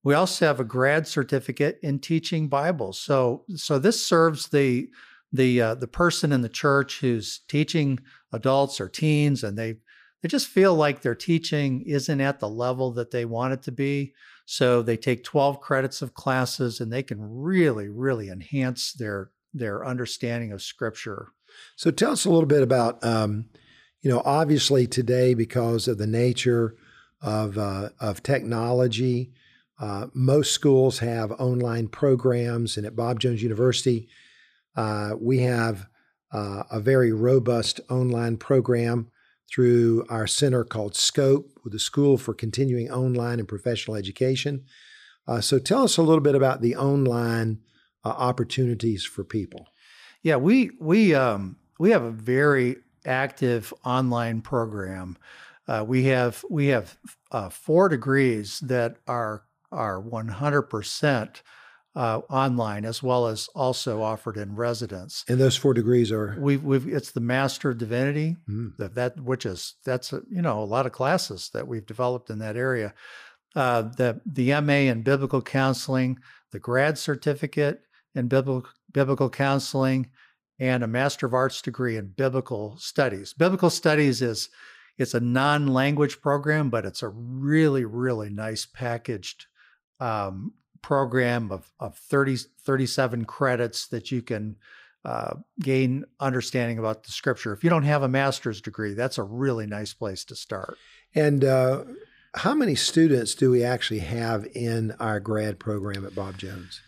We 0.04 0.16
also 0.16 0.48
have 0.48 0.60
a 0.60 0.66
grad 0.66 1.08
certificate 1.08 1.80
in 1.82 2.00
teaching 2.00 2.50
bible 2.50 2.92
so 2.92 3.46
so 3.56 3.80
this 3.80 4.06
serves 4.06 4.50
the 4.50 4.90
the 5.32 5.62
uh, 5.62 5.76
the 5.76 5.88
person 5.88 6.32
in 6.34 6.42
the 6.42 6.50
church 6.50 7.00
who's 7.00 7.42
teaching 7.48 8.00
adults 8.34 8.82
or 8.82 8.90
teens 8.90 9.44
and 9.44 9.58
they 9.58 9.76
they 10.22 10.28
just 10.30 10.48
feel 10.48 10.76
like 10.76 11.02
their 11.02 11.16
teaching 11.16 11.82
isn't 11.82 12.22
at 12.22 12.40
the 12.40 12.50
level 12.50 12.92
that 12.94 13.12
they 13.12 13.26
want 13.26 13.54
it 13.54 13.64
to 13.64 13.72
be. 13.72 14.14
So 14.46 14.82
they 14.82 14.98
take 14.98 15.24
12 15.24 15.62
credits 15.62 16.02
of 16.02 16.14
classes 16.14 16.80
and 16.80 16.92
they 16.92 17.04
can 17.04 17.18
really, 17.22 17.88
really 17.88 18.30
enhance 18.30 18.94
their 18.94 19.32
their 19.54 19.86
understanding 19.86 20.54
of 20.54 20.62
scripture. 20.62 21.34
So 21.76 21.92
tell 21.92 22.14
us 22.14 22.24
a 22.24 22.30
little 22.30 22.48
bit 22.48 22.64
about, 22.64 23.04
um, 23.04 23.50
you 24.02 24.10
know, 24.10 24.22
obviously 24.24 24.88
today 24.88 25.34
because 25.34 25.90
of 25.90 25.98
the 25.98 26.08
nature 26.08 26.78
of 27.22 27.58
uh, 27.58 27.90
of 28.00 28.24
technology, 28.24 29.34
uh, 29.80 30.08
most 30.14 30.54
schools 30.54 31.00
have 31.00 31.32
online 31.34 31.88
programs, 31.88 32.78
and 32.78 32.86
at 32.86 32.96
Bob 32.96 33.20
Jones 33.20 33.44
University, 33.44 34.08
uh, 34.76 35.12
we 35.20 35.40
have 35.40 35.88
uh, 36.32 36.64
a 36.72 36.80
very 36.80 37.12
robust 37.12 37.82
online 37.90 38.38
program 38.38 39.12
through 39.52 40.06
our 40.10 40.28
center 40.28 40.64
called 40.64 40.96
Scope 40.96 41.52
with 41.64 41.74
the 41.74 41.80
School 41.80 42.18
for 42.18 42.34
Continuing 42.34 42.90
Online 42.90 43.40
and 43.40 43.48
Professional 43.48 43.98
Education. 43.98 44.64
Uh, 45.28 45.42
so 45.42 45.60
tell 45.60 45.84
us 45.84 45.98
a 45.98 46.02
little 46.02 46.22
bit 46.22 46.36
about 46.36 46.62
the 46.62 46.76
online 46.76 47.60
uh, 48.04 48.10
opportunities 48.10 49.06
for 49.06 49.24
people. 49.24 49.68
Yeah, 50.24 50.38
we 50.38 50.72
we 50.80 51.14
um, 51.16 51.58
we 51.80 51.92
have 51.92 52.04
a 52.04 52.12
very 52.12 52.78
active 53.06 53.74
online 53.84 54.42
program. 54.42 55.18
Uh, 55.68 55.84
we 55.88 56.06
have 56.06 56.44
we 56.50 56.68
have 56.68 56.98
uh, 57.32 57.50
four 57.50 57.90
degrees 57.90 58.60
that 58.62 58.98
are 59.08 59.44
are 59.72 60.00
100 60.00 60.64
percent 60.64 61.44
uh, 61.96 62.22
online 62.30 62.86
as 62.86 63.04
well 63.04 63.28
as 63.28 63.48
also 63.50 64.02
offered 64.02 64.38
in 64.38 64.56
residence. 64.56 65.26
And 65.28 65.40
those 65.40 65.58
four 65.58 65.74
degrees 65.74 66.12
are 66.12 66.38
we've, 66.40 66.64
we've 66.64 66.88
it's 66.88 67.12
the 67.12 67.20
Master 67.20 67.70
of 67.72 67.78
Divinity 67.78 68.38
mm. 68.50 68.76
that, 68.78 68.96
that 68.96 69.20
which 69.20 69.46
is 69.46 69.76
that's 69.84 70.14
a, 70.14 70.22
you 70.30 70.42
know 70.42 70.62
a 70.62 70.66
lot 70.66 70.86
of 70.86 70.92
classes 70.92 71.50
that 71.54 71.68
we've 71.68 71.86
developed 71.86 72.30
in 72.30 72.40
that 72.40 72.56
area. 72.56 72.94
Uh, 73.56 73.82
the 73.82 74.22
the 74.26 74.60
MA 74.62 74.90
in 74.90 75.04
Biblical 75.04 75.42
Counseling, 75.42 76.20
the 76.52 76.60
grad 76.60 76.98
certificate 76.98 77.82
in 78.16 78.28
Biblical 78.28 78.70
Biblical 78.94 79.30
Counseling, 79.30 80.10
and 80.60 80.84
a 80.84 80.88
Master 80.88 81.26
of 81.26 81.34
Arts 81.34 81.62
degree 81.62 81.98
in 81.98 82.08
Biblical 82.08 82.78
Studies. 82.78 83.34
Biblical 83.34 83.70
Studies 83.70 84.22
is 84.22 84.50
it's 84.98 85.14
a 85.14 85.20
non-language 85.20 86.22
program, 86.22 86.70
but 86.70 86.86
it's 86.86 87.04
a 87.04 87.10
really 87.10 87.84
really 87.84 88.30
nice 88.30 88.66
packaged 88.66 89.48
um, 90.00 90.54
program 90.82 91.52
of, 91.52 91.72
of 91.80 91.98
30, 91.98 92.38
37 92.64 93.26
credits 93.26 93.88
that 93.88 94.12
you 94.12 94.22
can 94.22 94.58
uh, 95.04 95.36
gain 95.60 96.06
understanding 96.20 96.78
about 96.78 97.04
the 97.04 97.12
scripture. 97.12 97.54
If 97.54 97.64
you 97.64 97.70
don't 97.70 97.84
have 97.84 98.04
a 98.04 98.08
master's 98.08 98.62
degree, 98.62 98.94
that's 98.94 99.18
a 99.18 99.24
really 99.24 99.66
nice 99.66 99.94
place 99.94 100.24
to 100.26 100.36
start. 100.36 100.78
And 101.16 101.44
uh, 101.44 101.86
how 102.36 102.54
many 102.54 102.76
students 102.76 103.36
do 103.36 103.52
we 103.52 103.64
actually 103.64 104.00
have 104.00 104.48
in 104.54 104.92
our 105.00 105.20
grad 105.20 105.60
program 105.60 106.06
at 106.06 106.16
Bob 106.16 106.38
Jones? 106.38 106.82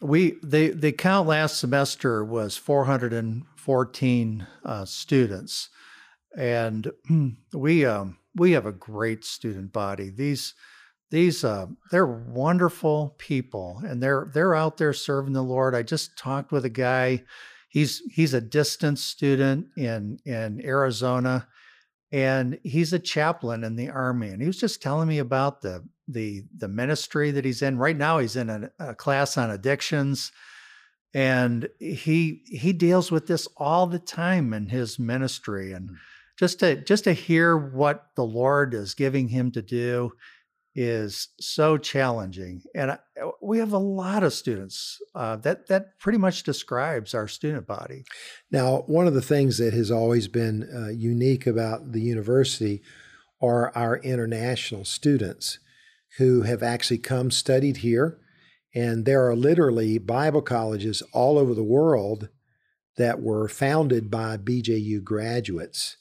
we 0.00 0.38
the 0.42 0.70
the 0.70 0.92
count 0.92 1.28
last 1.28 1.58
semester 1.58 2.24
was 2.24 2.56
414 2.56 4.46
uh, 4.64 4.84
students, 4.84 5.68
and 6.36 6.90
we 7.52 7.84
um, 7.84 8.18
we 8.34 8.52
have 8.52 8.66
a 8.66 8.72
great 8.72 9.24
student 9.24 9.72
body. 9.72 10.10
These 10.10 10.54
these 11.10 11.42
uh, 11.42 11.66
they're 11.90 12.06
wonderful 12.06 13.16
people, 13.18 13.80
and 13.84 14.02
they're 14.02 14.30
they're 14.32 14.54
out 14.54 14.76
there 14.76 14.92
serving 14.92 15.32
the 15.32 15.42
Lord. 15.42 15.74
I 15.74 15.82
just 15.82 16.16
talked 16.16 16.52
with 16.52 16.64
a 16.64 16.70
guy. 16.70 17.24
He's 17.68 18.00
he's 18.10 18.32
a 18.32 18.40
distance 18.40 19.02
student 19.02 19.66
in 19.76 20.18
in 20.24 20.64
Arizona, 20.64 21.48
and 22.12 22.58
he's 22.62 22.92
a 22.92 22.98
chaplain 22.98 23.64
in 23.64 23.74
the 23.74 23.90
army. 23.90 24.28
And 24.28 24.40
he 24.40 24.46
was 24.46 24.60
just 24.60 24.82
telling 24.82 25.08
me 25.08 25.18
about 25.18 25.62
the 25.62 25.84
the 26.06 26.44
the 26.56 26.68
ministry 26.68 27.32
that 27.32 27.44
he's 27.44 27.62
in 27.62 27.76
right 27.76 27.96
now. 27.96 28.18
He's 28.18 28.36
in 28.36 28.48
a, 28.48 28.70
a 28.78 28.94
class 28.94 29.36
on 29.36 29.50
addictions, 29.50 30.30
and 31.12 31.68
he 31.80 32.42
he 32.46 32.72
deals 32.72 33.10
with 33.10 33.26
this 33.26 33.48
all 33.56 33.88
the 33.88 33.98
time 33.98 34.52
in 34.52 34.68
his 34.68 34.96
ministry. 34.96 35.72
And 35.72 35.88
mm-hmm. 35.88 35.96
just 36.38 36.60
to 36.60 36.76
just 36.76 37.02
to 37.04 37.12
hear 37.12 37.56
what 37.56 38.10
the 38.14 38.24
Lord 38.24 38.74
is 38.74 38.94
giving 38.94 39.26
him 39.26 39.50
to 39.52 39.62
do 39.62 40.12
is 40.74 41.28
so 41.40 41.76
challenging. 41.76 42.62
And 42.74 42.96
we 43.42 43.58
have 43.58 43.72
a 43.72 43.78
lot 43.78 44.22
of 44.22 44.32
students 44.32 44.98
uh, 45.14 45.36
that 45.36 45.66
that 45.66 45.98
pretty 45.98 46.18
much 46.18 46.44
describes 46.44 47.14
our 47.14 47.26
student 47.26 47.66
body. 47.66 48.04
Now, 48.50 48.84
one 48.86 49.06
of 49.06 49.14
the 49.14 49.22
things 49.22 49.58
that 49.58 49.74
has 49.74 49.90
always 49.90 50.28
been 50.28 50.68
uh, 50.72 50.90
unique 50.90 51.46
about 51.46 51.92
the 51.92 52.00
university 52.00 52.82
are 53.42 53.72
our 53.74 53.96
international 53.98 54.84
students 54.84 55.58
who 56.18 56.42
have 56.42 56.62
actually 56.62 56.98
come 56.98 57.30
studied 57.30 57.78
here. 57.78 58.18
And 58.74 59.04
there 59.04 59.26
are 59.28 59.34
literally 59.34 59.98
Bible 59.98 60.42
colleges 60.42 61.02
all 61.12 61.38
over 61.38 61.54
the 61.54 61.64
world 61.64 62.28
that 62.96 63.20
were 63.20 63.48
founded 63.48 64.10
by 64.10 64.36
BJU 64.36 65.02
graduates. 65.02 65.96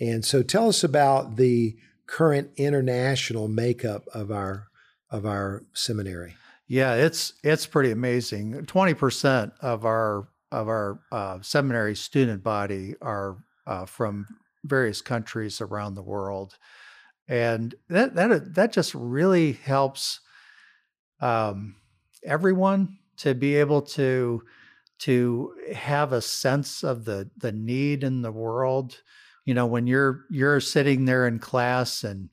And 0.00 0.24
so 0.24 0.42
tell 0.42 0.68
us 0.68 0.84
about 0.84 1.36
the 1.36 1.76
current 2.06 2.50
international 2.56 3.48
makeup 3.48 4.04
of 4.14 4.30
our 4.30 4.68
of 5.10 5.24
our 5.24 5.62
seminary. 5.72 6.36
Yeah, 6.66 6.94
it's 6.94 7.34
it's 7.42 7.66
pretty 7.66 7.90
amazing. 7.90 8.66
Twenty 8.66 8.94
percent 8.94 9.52
of 9.60 9.84
our 9.84 10.28
of 10.50 10.68
our 10.68 11.00
uh, 11.12 11.38
seminary 11.42 11.94
student 11.94 12.42
body 12.42 12.94
are 13.00 13.36
uh, 13.66 13.86
from 13.86 14.26
various 14.64 15.00
countries 15.00 15.60
around 15.60 15.94
the 15.94 16.02
world, 16.02 16.56
and 17.28 17.74
that 17.88 18.14
that 18.14 18.54
that 18.54 18.72
just 18.72 18.94
really 18.94 19.52
helps 19.52 20.20
um, 21.20 21.76
everyone 22.24 22.98
to 23.18 23.34
be 23.34 23.56
able 23.56 23.82
to 23.82 24.42
to 24.98 25.54
have 25.74 26.12
a 26.12 26.22
sense 26.22 26.82
of 26.82 27.04
the 27.04 27.30
the 27.36 27.52
need 27.52 28.02
in 28.02 28.22
the 28.22 28.32
world 28.32 29.02
you 29.46 29.54
know 29.54 29.66
when 29.66 29.86
you're 29.86 30.24
you're 30.30 30.60
sitting 30.60 31.06
there 31.06 31.26
in 31.26 31.38
class 31.38 32.04
and 32.04 32.28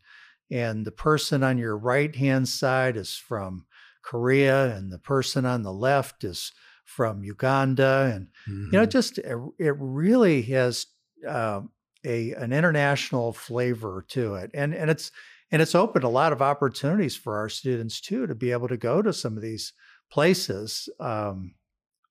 and 0.52 0.86
the 0.86 0.92
person 0.92 1.44
on 1.44 1.58
your 1.58 1.78
right 1.78 2.14
hand 2.16 2.50
side 2.50 2.98
is 2.98 3.16
from 3.16 3.66
Korea 4.02 4.76
and 4.76 4.92
the 4.92 5.00
person 5.00 5.46
on 5.46 5.64
the 5.64 5.72
left 5.72 6.26
is 6.26 6.52
from 6.84 7.24
Uganda 7.24 8.12
and 8.14 8.28
mm-hmm. 8.50 8.66
you 8.66 8.72
know 8.74 8.82
mm-hmm. 8.82 8.90
just 8.90 9.18
it, 9.20 9.38
it 9.58 9.76
really 9.80 10.42
has 10.42 10.88
um, 11.28 11.70
a 12.06 12.34
an 12.34 12.52
international 12.52 13.34
flavor 13.34 14.06
to 14.10 14.36
it, 14.36 14.52
and 14.54 14.74
and 14.74 14.90
it's 14.90 15.12
and 15.52 15.62
it's 15.62 15.76
opened 15.76 16.04
a 16.04 16.10
lot 16.10 16.34
of 16.34 16.42
opportunities 16.42 17.16
for 17.16 17.38
our 17.38 17.50
students 17.50 18.02
too 18.02 18.28
to 18.28 18.36
be 18.36 18.52
able 18.52 18.68
to 18.68 18.78
go 18.78 19.02
to 19.02 19.14
some 19.14 19.36
of 19.36 19.44
these 19.44 19.74
places 20.12 20.90
um, 21.00 21.54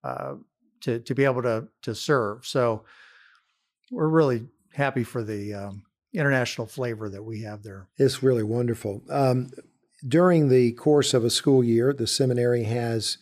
uh, 0.05 0.35
to 0.81 1.01
to 1.01 1.15
be 1.15 1.25
able 1.25 1.43
to 1.43 1.69
to 1.83 1.95
serve. 1.95 2.47
So 2.47 2.85
we're 3.91 4.09
really 4.09 4.47
happy 4.75 5.05
for 5.05 5.23
the 5.23 5.55
um, 5.55 5.83
international 6.13 6.67
flavor 6.67 7.09
that 7.09 7.23
we 7.23 7.43
have 7.43 7.63
there. 7.63 7.89
It's 7.99 8.23
really 8.23 8.43
wonderful. 8.43 9.03
Um, 9.11 9.51
during 10.07 10.49
the 10.49 10.73
course 10.73 11.15
of 11.15 11.25
a 11.25 11.31
school 11.31 11.63
year, 11.63 11.93
the 11.93 12.07
seminary 12.07 12.65
has 12.65 13.19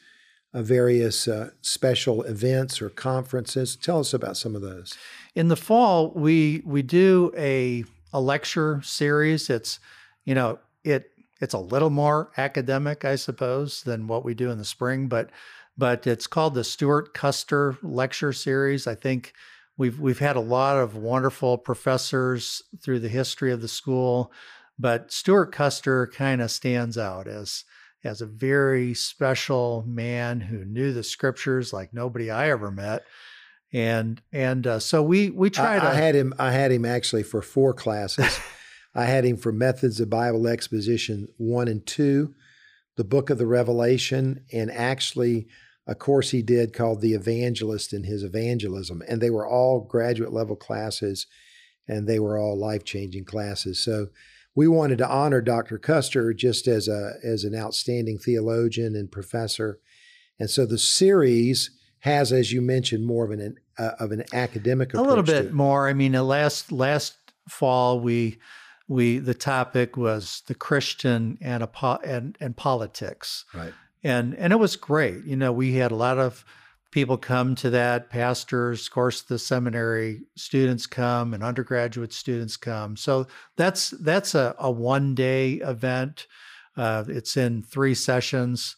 uh, 0.53 0.62
various 0.62 1.29
uh, 1.29 1.51
special 1.61 2.22
events 2.22 2.83
or 2.83 2.88
conferences. 2.90 3.77
Tell 3.77 4.01
us 4.01 4.14
about 4.14 4.37
some 4.37 4.57
of 4.57 4.62
those. 4.62 4.96
In 5.35 5.48
the 5.48 5.57
fall, 5.57 6.11
we 6.11 6.62
we 6.64 6.83
do 6.83 7.33
a 7.37 7.85
a 8.12 8.20
lecture 8.20 8.81
series. 8.83 9.48
It's 9.48 9.79
you 10.24 10.35
know 10.35 10.59
it 10.83 11.11
it's 11.40 11.55
a 11.55 11.59
little 11.59 11.90
more 11.90 12.31
academic, 12.37 13.05
I 13.05 13.16
suppose, 13.16 13.83
than 13.83 14.07
what 14.07 14.24
we 14.24 14.35
do 14.35 14.51
in 14.51 14.59
the 14.59 14.64
spring, 14.64 15.07
but 15.07 15.31
but 15.79 16.07
it's 16.07 16.27
called 16.27 16.55
the 16.55 16.64
Stewart 16.64 17.14
Custer 17.14 17.79
Lecture 17.83 18.33
Series. 18.33 18.87
I 18.87 18.94
think 18.94 19.33
we've 19.81 19.99
we've 19.99 20.19
had 20.19 20.37
a 20.37 20.40
lot 20.40 20.77
of 20.77 20.95
wonderful 20.95 21.57
professors 21.57 22.62
through 22.83 23.01
the 23.01 23.09
history 23.09 23.51
of 23.51 23.62
the 23.62 23.66
school, 23.69 24.31
but 24.79 25.11
Stewart 25.11 25.53
Custer 25.53 26.07
kind 26.07 26.43
of 26.43 26.51
stands 26.51 26.99
out 26.99 27.27
as 27.27 27.64
as 28.05 28.21
a 28.21 28.27
very 28.27 28.93
special 28.93 29.83
man 29.87 30.43
who 30.43 30.66
knew 30.66 30.93
the 30.93 31.03
scriptures 31.03 31.73
like 31.73 31.95
nobody 31.95 32.31
I 32.31 32.51
ever 32.51 32.71
met. 32.71 33.05
And 33.73 34.21
and 34.33 34.66
uh, 34.66 34.81
so 34.81 35.03
we 35.03 35.31
we 35.31 35.49
tried. 35.49 35.83
I, 35.83 35.93
I 35.93 35.95
had 35.95 36.14
him. 36.14 36.35
I 36.38 36.53
had 36.53 36.71
him 36.71 36.85
actually 36.85 37.23
for 37.23 37.40
four 37.40 37.73
classes. 37.73 38.38
I 38.95 39.07
had 39.07 39.25
him 39.25 39.38
for 39.38 39.51
methods 39.51 39.99
of 39.99 40.11
Bible 40.11 40.47
exposition 40.47 41.29
one 41.38 41.69
and 41.69 41.87
two, 41.87 42.35
the 42.97 43.05
book 43.05 43.31
of 43.31 43.38
the 43.38 43.47
Revelation, 43.47 44.45
and 44.53 44.71
actually 44.71 45.47
a 45.87 45.95
course 45.95 46.31
he 46.31 46.43
did 46.43 46.73
called 46.73 47.01
the 47.01 47.14
Evangelist 47.14 47.93
in 47.93 48.05
his 48.05 48.23
evangelism, 48.23 49.03
and 49.09 49.21
they 49.21 49.31
were 49.31 49.47
all 49.47 49.81
graduate 49.81 50.33
level 50.33 50.57
classes, 50.57 51.27
and 51.88 52.07
they 52.07 52.19
were 52.19 52.38
all 52.38 52.59
life 52.59 52.85
changing 52.85 53.25
classes. 53.25 53.83
So 53.83 54.09
we 54.55 54.69
wanted 54.69 54.99
to 54.99 55.09
honor 55.09 55.40
Dr. 55.40 55.79
Custer 55.79 56.33
just 56.33 56.69
as 56.69 56.88
a 56.88 57.14
as 57.25 57.45
an 57.45 57.55
outstanding 57.55 58.19
theologian 58.19 58.95
and 58.95 59.11
professor, 59.11 59.81
and 60.38 60.51
so 60.51 60.66
the 60.66 60.79
series 60.79 61.71
has, 62.01 62.33
as 62.33 62.53
you 62.53 62.61
mentioned, 62.61 63.07
more 63.07 63.25
of 63.25 63.31
an 63.31 63.57
uh, 63.79 63.93
of 63.99 64.12
an 64.12 64.25
academic 64.33 64.95
a 64.95 65.01
little 65.01 65.23
bit 65.23 65.53
more. 65.53 65.88
I 65.88 65.93
mean, 65.93 66.12
last 66.12 66.73
last 66.73 67.14
fall 67.49 68.01
we 68.01 68.38
we 68.88 69.19
the 69.19 69.35
topic 69.35 69.97
was 69.97 70.43
the 70.47 70.55
Christian 70.55 71.38
and 71.40 71.62
a, 71.62 71.99
and 72.05 72.37
and 72.40 72.57
politics, 72.57 73.45
right? 73.55 73.73
And 74.02 74.34
and 74.34 74.52
it 74.52 74.56
was 74.56 74.76
great. 74.76 75.24
You 75.24 75.36
know, 75.36 75.52
we 75.52 75.74
had 75.74 75.92
a 75.92 75.96
lot 75.96 76.18
of 76.18 76.44
people 76.90 77.16
come 77.16 77.54
to 77.54 77.70
that 77.70 78.10
pastors 78.10 78.88
of 78.88 78.92
course 78.92 79.22
the 79.22 79.38
seminary 79.38 80.22
students 80.36 80.88
come 80.88 81.34
and 81.34 81.42
undergraduate 81.42 82.12
students 82.12 82.56
come. 82.56 82.96
So 82.96 83.26
that's 83.56 83.90
that's 83.90 84.34
a, 84.34 84.54
a 84.58 84.70
one 84.70 85.14
day 85.14 85.54
event. 85.54 86.26
Uh, 86.76 87.04
it's 87.08 87.36
in 87.36 87.62
three 87.62 87.94
sessions. 87.94 88.76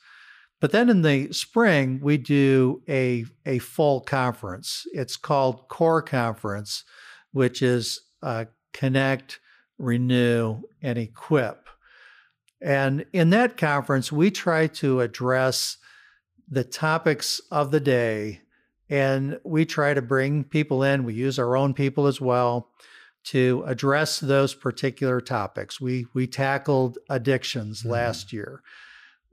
But 0.60 0.72
then 0.72 0.88
in 0.88 1.02
the 1.02 1.32
spring 1.32 2.00
we 2.02 2.18
do 2.18 2.82
a 2.88 3.24
a 3.46 3.58
full 3.58 4.00
conference. 4.00 4.84
It's 4.92 5.16
called 5.16 5.68
core 5.68 6.02
conference 6.02 6.84
which 7.32 7.62
is 7.62 8.00
uh, 8.22 8.44
connect 8.72 9.40
renew 9.78 10.62
and 10.80 10.98
equip 10.98 11.68
and 12.62 13.04
in 13.12 13.30
that 13.30 13.56
conference 13.56 14.12
we 14.12 14.30
try 14.30 14.66
to 14.68 15.00
address 15.00 15.78
the 16.52 16.64
topics 16.64 17.40
of 17.50 17.70
the 17.70 17.80
day. 17.80 18.40
And 18.90 19.40
we 19.42 19.64
try 19.64 19.94
to 19.94 20.02
bring 20.02 20.44
people 20.44 20.82
in. 20.82 21.04
We 21.04 21.14
use 21.14 21.38
our 21.38 21.56
own 21.56 21.72
people 21.72 22.06
as 22.06 22.20
well 22.20 22.68
to 23.24 23.64
address 23.66 24.20
those 24.20 24.54
particular 24.54 25.20
topics. 25.20 25.80
We 25.80 26.06
we 26.12 26.26
tackled 26.26 26.98
addictions 27.08 27.80
mm-hmm. 27.80 27.90
last 27.90 28.32
year. 28.32 28.62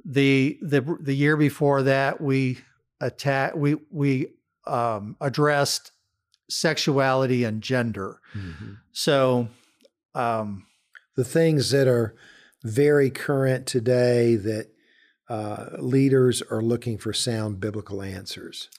The 0.05 0.57
the 0.61 0.97
the 1.01 1.15
year 1.15 1.35
before 1.35 1.83
that, 1.83 2.21
we 2.21 2.59
attack 3.01 3.53
we 3.55 3.75
we 3.91 4.27
um, 4.65 5.17
addressed 5.19 5.91
sexuality 6.49 7.43
and 7.43 7.61
gender. 7.61 8.21
Mm-hmm. 8.33 8.73
So 8.93 9.49
um, 10.15 10.65
the 11.15 11.25
things 11.25 11.71
that 11.71 11.87
are 11.87 12.15
very 12.63 13.09
current 13.09 13.65
today 13.65 14.35
that 14.35 14.67
uh, 15.29 15.69
leaders 15.77 16.41
are 16.41 16.61
looking 16.61 16.97
for 16.97 17.13
sound 17.13 17.59
biblical 17.59 18.01
answers. 18.01 18.69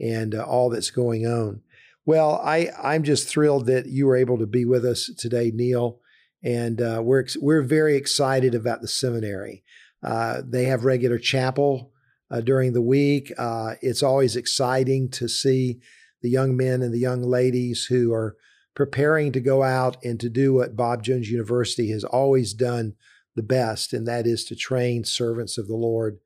and 0.00 0.34
uh, 0.34 0.42
all 0.42 0.70
that's 0.70 0.90
going 0.90 1.24
on. 1.26 1.62
Well, 2.04 2.40
I, 2.42 2.70
I'm 2.82 3.04
just 3.04 3.28
thrilled 3.28 3.66
that 3.66 3.86
you 3.86 4.06
were 4.06 4.16
able 4.16 4.38
to 4.38 4.46
be 4.46 4.64
with 4.64 4.84
us 4.84 5.08
today, 5.16 5.52
Neal, 5.54 6.00
and 6.42 6.80
uh, 6.80 7.00
we're, 7.02 7.24
we're 7.40 7.62
very 7.62 7.96
excited 7.96 8.54
about 8.54 8.80
the 8.80 8.88
seminary. 8.88 9.64
Uh, 10.02 10.42
they 10.44 10.64
have 10.64 10.84
regular 10.84 11.18
chapel 11.18 11.92
uh, 12.30 12.40
during 12.40 12.72
the 12.72 12.82
week. 12.82 13.32
Uh, 13.36 13.74
it's 13.80 14.02
always 14.02 14.36
exciting 14.36 15.08
to 15.10 15.28
see 15.28 15.80
the 16.22 16.30
young 16.30 16.56
men 16.56 16.82
and 16.82 16.92
the 16.92 16.98
young 16.98 17.22
ladies 17.22 17.86
who 17.86 18.12
are 18.12 18.36
preparing 18.74 19.32
to 19.32 19.40
go 19.40 19.62
out 19.62 19.96
and 20.04 20.20
to 20.20 20.28
do 20.28 20.54
what 20.54 20.76
Bob 20.76 21.02
Jones 21.02 21.30
University 21.30 21.90
has 21.90 22.04
always 22.04 22.52
done 22.54 22.94
the 23.34 23.42
best, 23.42 23.92
and 23.92 24.06
that 24.06 24.26
is 24.26 24.44
to 24.44 24.56
train 24.56 25.04
servants 25.04 25.58
of 25.58 25.66
the 25.66 25.76
Lord 25.76 26.18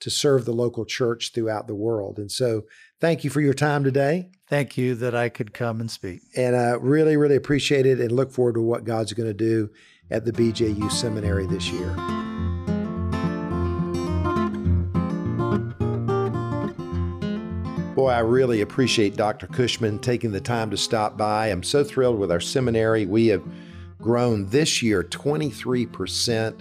to 0.00 0.10
serve 0.10 0.44
the 0.44 0.52
local 0.52 0.84
church 0.84 1.32
throughout 1.32 1.66
the 1.66 1.74
world. 1.74 2.18
And 2.18 2.30
so, 2.30 2.62
thank 3.00 3.24
you 3.24 3.30
for 3.30 3.40
your 3.40 3.54
time 3.54 3.84
today. 3.84 4.30
Thank 4.48 4.78
you 4.78 4.94
that 4.96 5.14
I 5.14 5.28
could 5.28 5.52
come 5.52 5.80
and 5.80 5.90
speak. 5.90 6.22
And 6.36 6.56
I 6.56 6.70
really, 6.72 7.16
really 7.16 7.36
appreciate 7.36 7.86
it 7.86 8.00
and 8.00 8.12
look 8.12 8.32
forward 8.32 8.54
to 8.54 8.62
what 8.62 8.84
God's 8.84 9.12
going 9.12 9.28
to 9.28 9.34
do 9.34 9.70
at 10.10 10.24
the 10.24 10.32
BJU 10.32 10.90
Seminary 10.90 11.46
this 11.46 11.70
year. 11.70 11.94
Boy, 17.94 18.10
I 18.10 18.20
really 18.20 18.60
appreciate 18.60 19.16
Dr. 19.16 19.48
Cushman 19.48 19.98
taking 19.98 20.30
the 20.30 20.40
time 20.40 20.70
to 20.70 20.76
stop 20.76 21.16
by. 21.18 21.48
I'm 21.48 21.64
so 21.64 21.82
thrilled 21.82 22.18
with 22.18 22.30
our 22.30 22.38
seminary. 22.38 23.06
We 23.06 23.26
have 23.26 23.42
grown 24.00 24.48
this 24.50 24.82
year 24.82 25.02
23% 25.02 26.60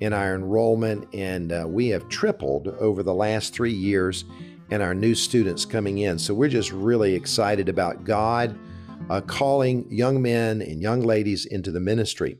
in 0.00 0.12
our 0.12 0.34
enrollment, 0.34 1.12
and 1.12 1.52
uh, 1.52 1.64
we 1.66 1.88
have 1.88 2.08
tripled 2.08 2.68
over 2.78 3.02
the 3.02 3.14
last 3.14 3.52
three 3.54 3.72
years 3.72 4.24
in 4.70 4.80
our 4.80 4.94
new 4.94 5.14
students 5.14 5.64
coming 5.64 5.98
in. 5.98 6.18
So 6.18 6.34
we're 6.34 6.48
just 6.48 6.72
really 6.72 7.14
excited 7.14 7.68
about 7.68 8.04
God 8.04 8.58
uh, 9.10 9.20
calling 9.22 9.86
young 9.90 10.20
men 10.20 10.60
and 10.60 10.82
young 10.82 11.00
ladies 11.00 11.46
into 11.46 11.70
the 11.70 11.80
ministry. 11.80 12.38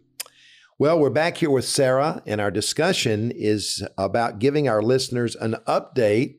Well, 0.79 0.99
we're 0.99 1.11
back 1.11 1.39
here 1.39 1.51
with 1.51 1.65
Sarah, 1.65 2.23
and 2.27 2.41
our 2.41 2.53
discussion 2.53 3.33
is 3.33 3.83
about 3.97 4.39
giving 4.39 4.69
our 4.69 4.83
listeners 4.83 5.35
an 5.35 5.57
update 5.67 6.37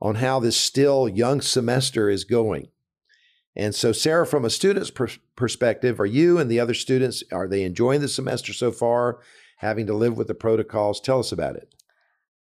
on 0.00 0.16
how 0.16 0.38
this 0.38 0.56
still 0.56 1.08
young 1.08 1.40
semester 1.40 2.08
is 2.08 2.24
going. 2.24 2.68
And 3.56 3.74
so, 3.74 3.92
Sarah, 3.92 4.26
from 4.26 4.44
a 4.44 4.50
student's 4.50 4.90
per- 4.90 5.08
perspective, 5.36 5.98
are 5.98 6.06
you 6.06 6.38
and 6.38 6.50
the 6.50 6.60
other 6.60 6.74
students 6.74 7.22
are 7.32 7.48
they 7.48 7.62
enjoying 7.62 8.00
the 8.00 8.08
semester 8.08 8.52
so 8.52 8.70
far? 8.70 9.20
Having 9.64 9.86
to 9.86 9.94
live 9.94 10.18
with 10.18 10.28
the 10.28 10.34
protocols, 10.34 11.00
tell 11.00 11.20
us 11.20 11.32
about 11.32 11.56
it. 11.56 11.74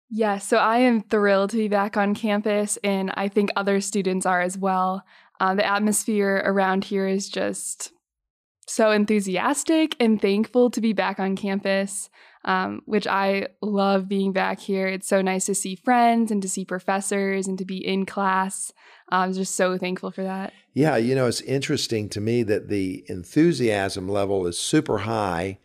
Yeah, 0.09 0.37
so 0.37 0.57
I 0.57 0.79
am 0.79 1.01
thrilled 1.01 1.51
to 1.51 1.57
be 1.57 1.69
back 1.69 1.95
on 1.95 2.13
campus, 2.13 2.77
and 2.83 3.11
I 3.15 3.29
think 3.29 3.51
other 3.55 3.79
students 3.79 4.25
are 4.25 4.41
as 4.41 4.57
well. 4.57 5.01
Uh, 5.39 5.55
the 5.55 5.65
atmosphere 5.65 6.43
around 6.45 6.83
here 6.83 7.07
is 7.07 7.29
just 7.29 7.93
so 8.67 8.91
enthusiastic 8.91 9.95
and 9.97 10.21
thankful 10.21 10.69
to 10.71 10.81
be 10.81 10.91
back 10.91 11.17
on 11.19 11.37
campus 11.37 12.09
um, 12.45 12.81
which 12.85 13.07
I 13.07 13.47
love 13.61 14.07
being 14.07 14.31
back 14.31 14.59
here. 14.59 14.87
It's 14.87 15.07
so 15.07 15.21
nice 15.21 15.47
to 15.47 15.55
see 15.55 15.75
friends 15.75 16.31
and 16.31 16.41
to 16.43 16.49
see 16.49 16.63
professors 16.63 17.47
and 17.47 17.57
to 17.57 17.65
be 17.65 17.85
in 17.85 18.05
class. 18.05 18.71
I'm 19.09 19.33
just 19.33 19.55
so 19.55 19.77
thankful 19.77 20.11
for 20.11 20.23
that. 20.23 20.53
Yeah, 20.73 20.95
you 20.97 21.15
know, 21.15 21.25
it's 21.25 21.41
interesting 21.41 22.07
to 22.09 22.21
me 22.21 22.43
that 22.43 22.69
the 22.69 23.03
enthusiasm 23.07 24.07
level 24.07 24.45
is 24.45 24.59
super 24.59 24.99
high 24.99 25.57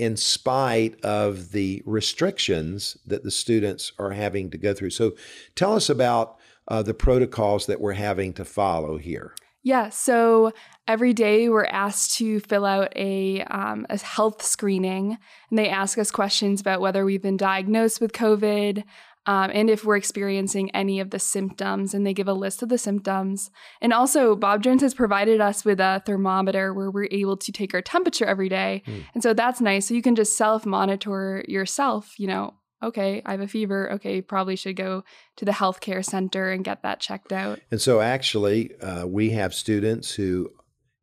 in 0.00 0.16
spite 0.16 0.98
of 1.04 1.52
the 1.52 1.82
restrictions 1.84 2.96
that 3.06 3.22
the 3.22 3.30
students 3.30 3.92
are 3.98 4.12
having 4.12 4.48
to 4.48 4.56
go 4.56 4.72
through. 4.72 4.88
So 4.88 5.12
tell 5.54 5.74
us 5.74 5.90
about 5.90 6.38
uh, 6.68 6.82
the 6.82 6.94
protocols 6.94 7.66
that 7.66 7.82
we're 7.82 7.92
having 7.92 8.32
to 8.32 8.44
follow 8.46 8.96
here. 8.96 9.34
Yeah, 9.62 9.90
so 9.90 10.52
every 10.88 11.12
day 11.12 11.50
we're 11.50 11.66
asked 11.66 12.16
to 12.16 12.40
fill 12.40 12.64
out 12.64 12.96
a, 12.96 13.42
um, 13.42 13.84
a 13.90 13.98
health 13.98 14.42
screening, 14.42 15.18
and 15.50 15.58
they 15.58 15.68
ask 15.68 15.98
us 15.98 16.10
questions 16.10 16.62
about 16.62 16.80
whether 16.80 17.04
we've 17.04 17.20
been 17.20 17.36
diagnosed 17.36 18.00
with 18.00 18.14
COVID 18.14 18.82
um, 19.26 19.50
and 19.52 19.68
if 19.68 19.84
we're 19.84 19.96
experiencing 19.96 20.70
any 20.70 20.98
of 20.98 21.10
the 21.10 21.18
symptoms, 21.18 21.92
and 21.92 22.06
they 22.06 22.14
give 22.14 22.28
a 22.28 22.32
list 22.32 22.62
of 22.62 22.68
the 22.68 22.78
symptoms. 22.78 23.50
And 23.80 23.92
also, 23.92 24.34
Bob 24.34 24.62
Jones 24.62 24.82
has 24.82 24.94
provided 24.94 25.40
us 25.40 25.64
with 25.64 25.78
a 25.78 26.02
thermometer 26.06 26.72
where 26.72 26.90
we're 26.90 27.08
able 27.10 27.36
to 27.36 27.52
take 27.52 27.74
our 27.74 27.82
temperature 27.82 28.24
every 28.24 28.48
day. 28.48 28.82
Mm. 28.86 29.04
And 29.14 29.22
so 29.22 29.34
that's 29.34 29.60
nice. 29.60 29.86
So 29.86 29.94
you 29.94 30.02
can 30.02 30.14
just 30.14 30.36
self 30.36 30.64
monitor 30.64 31.44
yourself, 31.46 32.18
you 32.18 32.26
know, 32.26 32.54
okay, 32.82 33.22
I 33.26 33.32
have 33.32 33.40
a 33.40 33.48
fever. 33.48 33.92
Okay, 33.92 34.22
probably 34.22 34.56
should 34.56 34.76
go 34.76 35.04
to 35.36 35.44
the 35.44 35.52
healthcare 35.52 36.04
center 36.04 36.50
and 36.50 36.64
get 36.64 36.82
that 36.82 37.00
checked 37.00 37.32
out. 37.32 37.60
And 37.70 37.80
so, 37.80 38.00
actually, 38.00 38.74
uh, 38.80 39.06
we 39.06 39.30
have 39.30 39.54
students 39.54 40.12
who, 40.12 40.50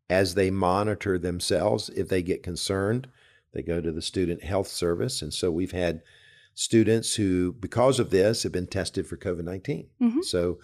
as 0.09 0.33
they 0.33 0.49
monitor 0.49 1.17
themselves, 1.19 1.89
if 1.89 2.09
they 2.09 2.23
get 2.23 2.41
concerned, 2.41 3.07
they 3.53 3.61
go 3.61 3.79
to 3.79 3.91
the 3.91 4.01
student 4.01 4.43
health 4.43 4.67
service. 4.67 5.21
And 5.21 5.33
so, 5.33 5.51
we've 5.51 5.71
had 5.71 6.01
students 6.57 7.13
who, 7.15 7.53
because 7.53 7.99
of 7.99 8.09
this, 8.09 8.41
have 8.41 8.51
been 8.51 8.65
tested 8.65 9.05
for 9.05 9.15
COVID 9.15 9.43
19. 9.43 9.87
Mm-hmm. 10.01 10.21
So, 10.21 10.57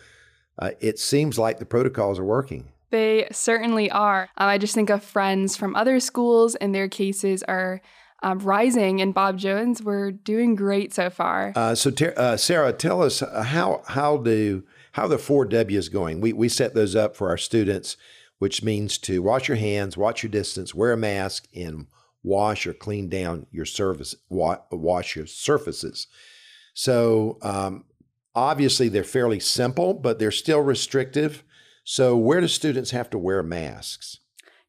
uh, 0.60 0.72
it 0.80 1.00
seems 1.00 1.40
like 1.40 1.60
the 1.60 1.66
protocols 1.66 2.20
are 2.20 2.26
working. 2.26 2.72
They 2.90 3.28
certainly 3.32 3.90
are. 3.90 4.24
Um, 4.38 4.50
I 4.50 4.58
just 4.58 4.76
think 4.76 4.90
of 4.90 5.04
friends 5.04 5.56
from 5.56 5.76
other 5.76 6.00
schools, 6.00 6.56
and 6.56 6.74
their 6.74 6.88
cases 6.88 7.44
are 7.44 7.82
um, 8.24 8.40
rising 8.40 9.02
and 9.02 9.14
Bob 9.14 9.38
Jones. 9.38 9.84
We're 9.84 10.12
doing 10.12 10.56
great 10.56 10.94
so 10.94 11.10
far. 11.10 11.54
Uh, 11.56 11.76
so, 11.76 11.92
ter- 11.92 12.14
uh, 12.18 12.38
Sarah, 12.38 12.74
tell 12.74 13.04
us 13.04 13.22
uh, 13.22 13.44
how 13.44 13.84
how 13.88 14.18
do 14.18 14.64
how 14.94 15.08
the 15.08 15.20
four 15.20 15.46
W's 15.46 15.90
going. 15.90 16.22
We 16.22 16.34
we 16.34 16.50
set 16.50 16.74
those 16.74 16.96
up 16.96 17.16
for 17.16 17.30
our 17.30 17.38
students, 17.38 17.98
which 18.40 18.64
means 18.64 18.98
to 19.00 19.22
wash 19.22 19.48
your 19.48 19.58
hands, 19.58 19.96
watch 19.96 20.24
your 20.24 20.32
distance, 20.32 20.74
wear 20.74 20.92
a 20.92 20.98
mask, 20.98 21.48
and 21.56 21.88
wash 22.24 22.66
or 22.66 22.74
clean 22.74 23.10
down 23.10 23.46
your 23.52 23.66
service 23.66 24.16
wa- 24.30 24.62
wash 24.72 25.16
your 25.16 25.28
surfaces. 25.28 26.08
So 26.74 27.38
um, 27.42 27.86
obviously 28.34 28.90
they're 28.90 29.04
fairly 29.04 29.40
simple, 29.40 29.94
but 29.94 30.20
they're 30.20 30.32
still 30.32 30.62
restrictive. 30.62 31.44
So 31.84 32.18
where 32.18 32.42
do 32.42 32.48
students 32.48 32.92
have 32.92 33.10
to 33.12 33.18
wear 33.18 33.44
masks? 33.44 34.20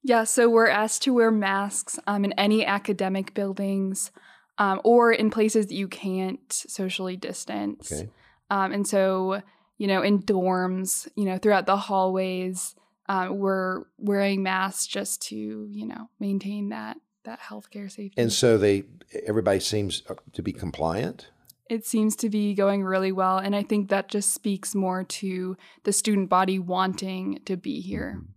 Yeah, 0.02 0.24
so 0.24 0.50
we're 0.50 0.68
asked 0.68 1.02
to 1.02 1.14
wear 1.14 1.30
masks 1.30 1.98
um, 2.06 2.24
in 2.24 2.32
any 2.32 2.66
academic 2.66 3.32
buildings 3.32 4.10
um, 4.58 4.80
or 4.84 5.12
in 5.12 5.30
places 5.30 5.66
that 5.68 5.74
you 5.74 5.88
can't 5.88 6.52
socially 6.52 7.16
distance. 7.16 7.90
Okay. 7.90 8.10
Um, 8.50 8.72
and 8.72 8.86
so, 8.86 9.40
you 9.78 9.86
know, 9.86 10.02
in 10.02 10.20
dorms, 10.20 11.08
you 11.16 11.24
know, 11.24 11.38
throughout 11.38 11.66
the 11.66 11.76
hallways, 11.76 12.74
uh, 13.08 13.28
we're 13.30 13.84
wearing 13.98 14.42
masks 14.42 14.86
just 14.86 15.22
to, 15.22 15.36
you 15.70 15.86
know, 15.86 16.10
maintain 16.20 16.68
that 16.68 16.98
that 17.24 17.40
healthcare 17.40 17.90
safety. 17.90 18.20
And 18.20 18.32
so 18.32 18.58
they, 18.58 18.84
everybody 19.26 19.60
seems 19.60 20.02
uh, 20.08 20.14
to 20.32 20.42
be 20.42 20.52
compliant. 20.52 21.28
It 21.70 21.86
seems 21.86 22.14
to 22.16 22.28
be 22.28 22.54
going 22.54 22.84
really 22.84 23.12
well, 23.12 23.38
and 23.38 23.56
I 23.56 23.62
think 23.62 23.88
that 23.88 24.08
just 24.08 24.32
speaks 24.34 24.74
more 24.74 25.02
to 25.02 25.56
the 25.84 25.92
student 25.92 26.28
body 26.28 26.58
wanting 26.58 27.40
to 27.46 27.56
be 27.56 27.80
here. 27.80 28.16
Mm-hmm. 28.18 28.30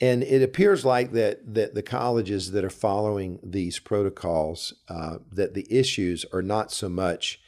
And 0.00 0.22
it 0.22 0.42
appears 0.42 0.84
like 0.84 1.12
that 1.12 1.54
that 1.54 1.74
the 1.74 1.82
colleges 1.82 2.50
that 2.50 2.64
are 2.64 2.70
following 2.70 3.38
these 3.42 3.78
protocols, 3.78 4.74
uh, 4.88 5.18
that 5.32 5.54
the 5.54 5.66
issues 5.70 6.26
are 6.32 6.42
not 6.42 6.72
so 6.72 6.88
much 6.88 7.40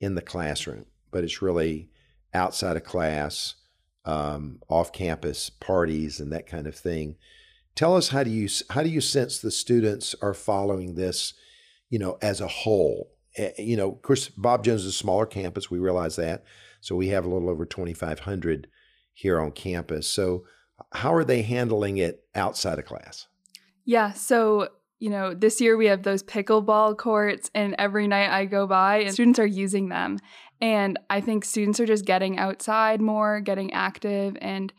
in 0.00 0.14
the 0.14 0.22
classroom, 0.22 0.86
but 1.10 1.24
it's 1.24 1.42
really 1.42 1.88
outside 2.32 2.76
of 2.76 2.84
class, 2.84 3.54
um, 4.04 4.60
off 4.68 4.92
campus 4.92 5.48
parties, 5.50 6.20
and 6.20 6.30
that 6.30 6.46
kind 6.46 6.66
of 6.66 6.76
thing. 6.76 7.16
Tell 7.74 7.96
us 7.96 8.08
how 8.08 8.22
do 8.22 8.30
you 8.30 8.48
how 8.70 8.82
do 8.82 8.88
you 8.88 9.00
sense 9.00 9.38
the 9.38 9.50
students 9.50 10.14
are 10.22 10.34
following 10.34 10.94
this, 10.94 11.34
you 11.90 11.98
know, 11.98 12.18
as 12.22 12.40
a 12.40 12.48
whole? 12.48 13.10
Eh, 13.36 13.50
eh, 13.58 13.62
you 13.62 13.76
know, 13.76 13.90
of 13.90 14.02
course, 14.02 14.28
Bob 14.28 14.64
Jones 14.64 14.82
is 14.82 14.88
a 14.88 14.92
smaller 14.92 15.26
campus. 15.26 15.70
We 15.70 15.78
realize 15.78 16.16
that. 16.16 16.44
So 16.80 16.94
we 16.94 17.08
have 17.08 17.24
a 17.24 17.28
little 17.28 17.48
over 17.48 17.64
2,500 17.64 18.68
here 19.12 19.40
on 19.40 19.50
campus. 19.52 20.06
So 20.06 20.44
how 20.92 21.14
are 21.14 21.24
they 21.24 21.42
handling 21.42 21.98
it 21.98 22.24
outside 22.34 22.78
of 22.78 22.84
class? 22.84 23.26
Yeah. 23.84 24.12
So, 24.12 24.68
you 24.98 25.10
know, 25.10 25.34
this 25.34 25.60
year 25.60 25.76
we 25.76 25.86
have 25.86 26.02
those 26.02 26.22
pickleball 26.22 26.96
courts, 26.96 27.50
and 27.54 27.74
every 27.78 28.06
night 28.06 28.30
I 28.30 28.44
go 28.44 28.66
by 28.66 28.98
and 28.98 29.12
students 29.12 29.38
are 29.38 29.46
using 29.46 29.88
them. 29.88 30.18
And 30.60 30.98
I 31.10 31.20
think 31.20 31.44
students 31.44 31.80
are 31.80 31.86
just 31.86 32.04
getting 32.04 32.38
outside 32.38 33.00
more, 33.00 33.40
getting 33.40 33.72
active, 33.72 34.36
and 34.40 34.72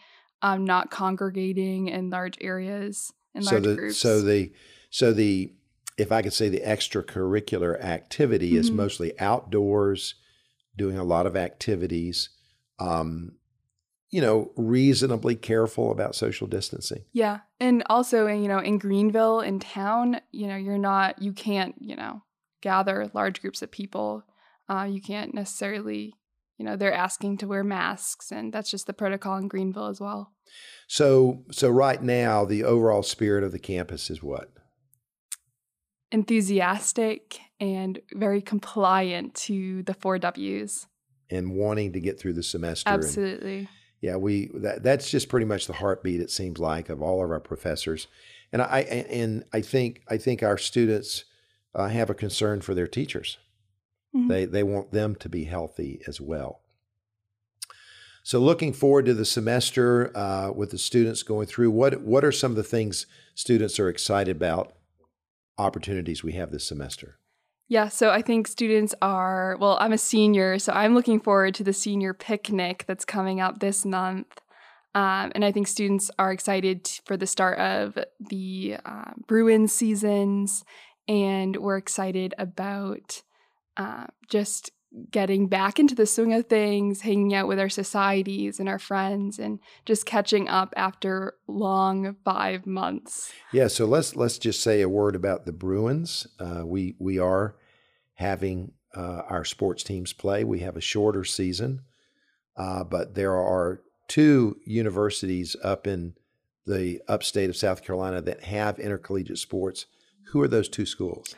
um, 0.46 0.64
not 0.64 0.92
congregating 0.92 1.88
in 1.88 2.12
large 2.12 2.38
areas 2.40 3.12
in 3.34 3.42
so 3.42 3.56
large 3.56 3.64
the, 3.64 3.76
groups. 3.76 3.98
So 3.98 4.22
the 4.22 4.54
so 4.92 5.12
the 5.12 5.52
if 5.98 6.12
I 6.12 6.22
could 6.22 6.34
say 6.34 6.50
the 6.50 6.60
extracurricular 6.60 7.82
activity 7.84 8.52
mm-hmm. 8.52 8.60
is 8.60 8.70
mostly 8.70 9.20
outdoors, 9.20 10.16
doing 10.78 10.98
a 10.98 11.04
lot 11.04 11.26
of 11.26 11.36
activities. 11.36 12.30
Um, 12.78 13.34
you 14.12 14.22
know, 14.22 14.52
reasonably 14.56 15.36
careful 15.36 15.92
about 15.92 16.16
social 16.16 16.48
distancing. 16.48 17.04
Yeah. 17.12 17.40
And 17.60 17.84
also, 17.90 18.28
you 18.28 18.48
know, 18.48 18.60
in 18.60 18.78
Greenville, 18.78 19.42
in 19.42 19.60
town, 19.60 20.22
you 20.32 20.48
know, 20.48 20.56
you're 20.56 20.78
not, 20.78 21.22
you 21.22 21.34
can't, 21.34 21.76
you 21.80 21.96
know, 21.96 22.22
gather 22.62 23.10
large 23.14 23.42
groups 23.42 23.62
of 23.62 23.72
people. 23.72 24.24
Uh, 24.70 24.88
you 24.90 25.02
can't 25.02 25.34
necessarily, 25.34 26.14
you 26.58 26.66
know, 26.66 26.76
they're 26.76 26.94
asking 26.94 27.38
to 27.38 27.48
wear 27.48 27.64
masks, 27.64 28.32
and 28.32 28.54
that's 28.54 28.72
just 28.72 28.88
the 28.88 28.94
protocol 28.94 29.38
in 29.38 29.48
Greenville 29.48 29.88
as 29.88 30.00
well. 30.00 30.32
So, 30.88 31.44
so 31.52 31.70
right 31.70 32.02
now, 32.02 32.46
the 32.46 32.64
overall 32.64 33.04
spirit 33.04 33.44
of 33.44 33.52
the 33.52 33.60
campus 33.60 34.10
is 34.10 34.24
what? 34.24 34.52
Enthusiastic 36.12 37.40
and 37.60 38.00
very 38.14 38.42
compliant 38.42 39.34
to 39.36 39.84
the 39.84 39.94
four 39.94 40.18
W's. 40.20 40.88
And 41.30 41.56
wanting 41.56 41.94
to 41.94 42.00
get 42.00 42.20
through 42.20 42.34
the 42.34 42.44
semester. 42.44 42.90
Absolutely. 42.90 43.60
And, 43.60 43.68
yeah, 44.02 44.16
we 44.18 44.52
that, 44.54 44.84
that's 44.84 45.10
just 45.10 45.30
pretty 45.30 45.48
much 45.48 45.66
the 45.66 45.74
heartbeat. 45.74 46.22
It 46.22 46.30
seems 46.30 46.60
like 46.60 46.90
of 46.90 47.02
all 47.02 47.24
of 47.24 47.32
our 47.32 47.40
professors, 47.40 48.08
and 48.54 48.62
I 48.62 48.82
and 48.82 49.44
I 49.52 49.62
think 49.62 50.04
I 50.08 50.18
think 50.18 50.44
our 50.44 50.60
students 50.60 51.24
uh, 51.74 51.88
have 51.88 52.12
a 52.12 52.14
concern 52.14 52.62
for 52.62 52.76
their 52.76 52.88
teachers. 52.88 53.40
Mm-hmm. 54.16 54.28
They 54.28 54.46
they 54.46 54.64
want 54.64 54.92
them 54.92 55.16
to 55.16 55.30
be 55.30 55.46
healthy 55.46 56.02
as 56.08 56.22
well. 56.22 56.62
So, 58.24 58.40
looking 58.40 58.74
forward 58.74 59.06
to 59.06 59.14
the 59.14 59.26
semester 59.26 60.16
uh, 60.18 60.52
with 60.52 60.72
the 60.72 60.78
students 60.78 61.22
going 61.22 61.48
through, 61.48 61.72
what 61.72 62.02
what 62.02 62.24
are 62.24 62.32
some 62.32 62.52
of 62.52 62.58
the 62.58 62.64
things 62.64 63.06
students 63.36 63.80
are 63.80 63.90
excited 63.90 64.36
about? 64.36 64.74
Opportunities 65.58 66.24
we 66.24 66.34
have 66.34 66.52
this 66.52 66.68
semester. 66.68 67.20
Yeah, 67.68 67.88
so 67.90 68.12
I 68.12 68.22
think 68.22 68.48
students 68.48 68.94
are, 69.02 69.58
well, 69.60 69.78
I'm 69.80 69.94
a 69.94 69.98
senior, 69.98 70.60
so 70.60 70.72
I'm 70.72 70.94
looking 70.94 71.20
forward 71.20 71.56
to 71.56 71.64
the 71.64 71.74
senior 71.74 72.14
picnic 72.14 72.86
that's 72.88 73.06
coming 73.06 73.42
up 73.42 73.60
this 73.60 73.86
month. 73.86 74.40
Um, 74.94 75.32
and 75.34 75.44
I 75.44 75.52
think 75.52 75.68
students 75.68 76.12
are 76.20 76.32
excited 76.32 76.88
for 77.06 77.18
the 77.18 77.26
start 77.26 77.58
of 77.58 77.98
the 78.20 78.78
uh, 78.86 79.12
Bruin 79.28 79.68
seasons, 79.68 80.64
and 81.08 81.58
we're 81.58 81.78
excited 81.78 82.34
about 82.38 83.24
uh, 83.78 84.06
just 84.30 84.72
getting 85.12 85.48
back 85.48 85.80
into 85.80 85.96
the 85.96 86.06
swing 86.06 86.34
of 86.34 86.46
things, 86.46 87.02
hanging 87.02 87.34
out 87.34 87.48
with 87.48 87.60
our 87.60 87.70
societies 87.70 88.60
and 88.60 88.70
our 88.70 88.80
friends, 88.80 89.40
and 89.40 89.60
just 89.86 90.06
catching 90.06 90.48
up 90.48 90.74
after 90.78 91.34
long 91.48 92.16
five 92.24 92.66
months. 92.66 93.32
Yeah, 93.52 93.68
so 93.68 93.86
let's 93.86 94.16
let's 94.16 94.38
just 94.38 94.62
say 94.62 94.82
a 94.82 94.90
word 94.90 95.16
about 95.16 95.46
the 95.46 95.52
Bruins. 95.52 96.28
Uh, 96.40 96.66
we 96.66 96.96
we 97.00 97.20
are 97.20 97.56
having 98.16 98.72
uh, 98.96 99.24
our 99.30 99.44
sports 99.44 99.84
teams 99.84 100.14
play. 100.14 100.44
We 100.44 100.60
have 100.60 100.78
a 100.78 100.82
shorter 100.82 101.24
season, 101.24 101.82
uh, 102.56 102.84
but 102.84 103.16
there 103.16 103.36
are 103.36 103.82
two 104.08 104.58
universities 104.66 105.56
up 105.64 105.88
in 105.88 106.14
the 106.66 107.02
upstate 107.08 107.50
of 107.50 107.58
South 107.58 107.84
Carolina 107.84 108.22
that 108.22 108.44
have 108.44 108.80
intercollegiate 108.80 109.38
sports. 109.38 109.86
Who 110.32 110.42
are 110.42 110.48
those 110.48 110.70
two 110.70 110.86
schools? 110.86 111.36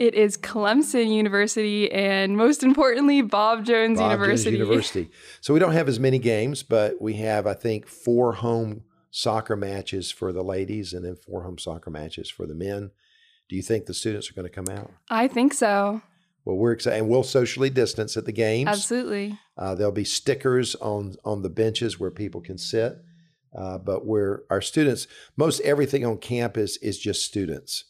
It 0.00 0.14
is 0.14 0.38
Clemson 0.38 1.14
University 1.14 1.92
and 1.92 2.34
most 2.34 2.62
importantly, 2.62 3.20
Bob 3.20 3.66
Jones 3.66 3.98
Bob 3.98 4.10
University. 4.10 4.56
Jones 4.56 4.68
University. 4.68 5.10
So 5.42 5.52
we 5.52 5.60
don't 5.60 5.74
have 5.74 5.88
as 5.88 6.00
many 6.00 6.18
games, 6.18 6.62
but 6.62 7.02
we 7.02 7.12
have, 7.16 7.46
I 7.46 7.52
think, 7.52 7.86
four 7.86 8.32
home 8.32 8.84
soccer 9.10 9.56
matches 9.56 10.10
for 10.10 10.32
the 10.32 10.42
ladies 10.42 10.94
and 10.94 11.04
then 11.04 11.16
four 11.16 11.42
home 11.42 11.58
soccer 11.58 11.90
matches 11.90 12.30
for 12.30 12.46
the 12.46 12.54
men. 12.54 12.92
Do 13.50 13.56
you 13.56 13.60
think 13.62 13.84
the 13.84 13.92
students 13.92 14.30
are 14.30 14.32
going 14.32 14.48
to 14.48 14.54
come 14.54 14.74
out? 14.74 14.90
I 15.10 15.28
think 15.28 15.52
so. 15.52 16.00
Well, 16.46 16.56
we're 16.56 16.72
excited, 16.72 17.00
and 17.00 17.10
we'll 17.10 17.22
socially 17.22 17.68
distance 17.68 18.16
at 18.16 18.24
the 18.24 18.32
games. 18.32 18.68
Absolutely. 18.68 19.38
Uh, 19.58 19.74
there'll 19.74 19.92
be 19.92 20.04
stickers 20.04 20.76
on 20.76 21.16
on 21.26 21.42
the 21.42 21.50
benches 21.50 22.00
where 22.00 22.10
people 22.10 22.40
can 22.40 22.56
sit. 22.56 22.96
Uh, 23.54 23.76
but 23.76 24.06
where 24.06 24.44
our 24.48 24.62
students, 24.62 25.06
most 25.36 25.60
everything 25.60 26.06
on 26.06 26.16
campus 26.16 26.78
is 26.78 26.98
just 26.98 27.22
students. 27.22 27.84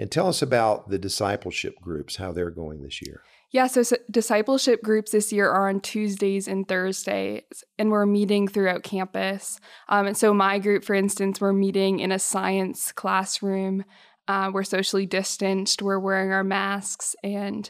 And 0.00 0.10
tell 0.10 0.28
us 0.28 0.40
about 0.40 0.88
the 0.88 0.98
discipleship 0.98 1.78
groups, 1.78 2.16
how 2.16 2.32
they're 2.32 2.50
going 2.50 2.82
this 2.82 3.02
year. 3.02 3.22
Yeah, 3.50 3.66
so, 3.66 3.82
so, 3.82 3.96
discipleship 4.10 4.82
groups 4.82 5.10
this 5.10 5.30
year 5.30 5.50
are 5.50 5.68
on 5.68 5.80
Tuesdays 5.80 6.48
and 6.48 6.66
Thursdays, 6.66 7.42
and 7.78 7.90
we're 7.90 8.06
meeting 8.06 8.48
throughout 8.48 8.82
campus. 8.82 9.60
Um, 9.90 10.06
and 10.06 10.16
so, 10.16 10.32
my 10.32 10.58
group, 10.58 10.84
for 10.84 10.94
instance, 10.94 11.38
we're 11.38 11.52
meeting 11.52 12.00
in 12.00 12.12
a 12.12 12.18
science 12.18 12.92
classroom. 12.92 13.84
Uh, 14.26 14.50
we're 14.54 14.62
socially 14.62 15.04
distanced, 15.04 15.82
we're 15.82 15.98
wearing 15.98 16.32
our 16.32 16.44
masks, 16.44 17.14
and 17.22 17.68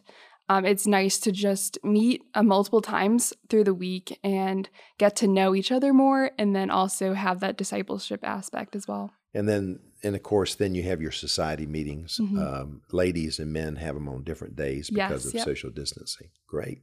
um, 0.48 0.64
it's 0.64 0.86
nice 0.86 1.18
to 1.20 1.32
just 1.32 1.78
meet 1.82 2.22
uh, 2.34 2.44
multiple 2.44 2.82
times 2.82 3.32
through 3.48 3.64
the 3.64 3.74
week 3.74 4.20
and 4.22 4.68
get 4.98 5.16
to 5.16 5.26
know 5.26 5.56
each 5.56 5.72
other 5.72 5.92
more, 5.92 6.30
and 6.38 6.54
then 6.54 6.70
also 6.70 7.14
have 7.14 7.40
that 7.40 7.56
discipleship 7.56 8.20
aspect 8.22 8.76
as 8.76 8.86
well. 8.86 9.10
And 9.34 9.48
then 9.48 9.80
and 10.02 10.14
of 10.14 10.22
course, 10.22 10.54
then 10.54 10.74
you 10.74 10.82
have 10.84 11.02
your 11.02 11.12
society 11.12 11.66
meetings. 11.66 12.18
Mm-hmm. 12.22 12.38
Um, 12.38 12.82
ladies 12.90 13.38
and 13.38 13.52
men 13.52 13.76
have 13.76 13.94
them 13.94 14.08
on 14.08 14.24
different 14.24 14.56
days 14.56 14.90
because 14.90 15.24
yes, 15.24 15.26
of 15.26 15.34
yep. 15.34 15.44
social 15.44 15.70
distancing. 15.70 16.28
Great. 16.46 16.82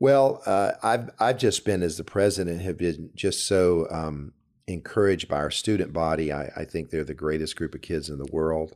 Well, 0.00 0.42
uh, 0.46 0.72
I've 0.82 1.10
I've 1.18 1.38
just 1.38 1.64
been 1.64 1.82
as 1.82 1.96
the 1.96 2.04
president 2.04 2.60
have 2.62 2.76
been 2.76 3.10
just 3.14 3.46
so 3.46 3.86
um, 3.90 4.32
encouraged 4.66 5.28
by 5.28 5.36
our 5.36 5.50
student 5.50 5.92
body. 5.92 6.32
I, 6.32 6.50
I, 6.56 6.64
think 6.64 6.90
they're 6.90 7.04
the 7.04 7.14
greatest 7.14 7.56
group 7.56 7.74
of 7.74 7.82
kids 7.82 8.08
in 8.10 8.18
the 8.18 8.28
world, 8.32 8.74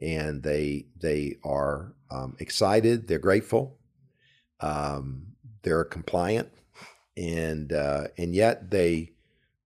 and 0.00 0.42
they 0.42 0.86
they 1.00 1.36
are 1.44 1.94
um, 2.10 2.36
excited. 2.38 3.08
They're 3.08 3.18
grateful. 3.18 3.78
Um, 4.60 5.34
they're 5.62 5.84
compliant, 5.84 6.50
and 7.16 7.72
uh, 7.72 8.08
and 8.16 8.34
yet 8.34 8.70
they 8.70 9.12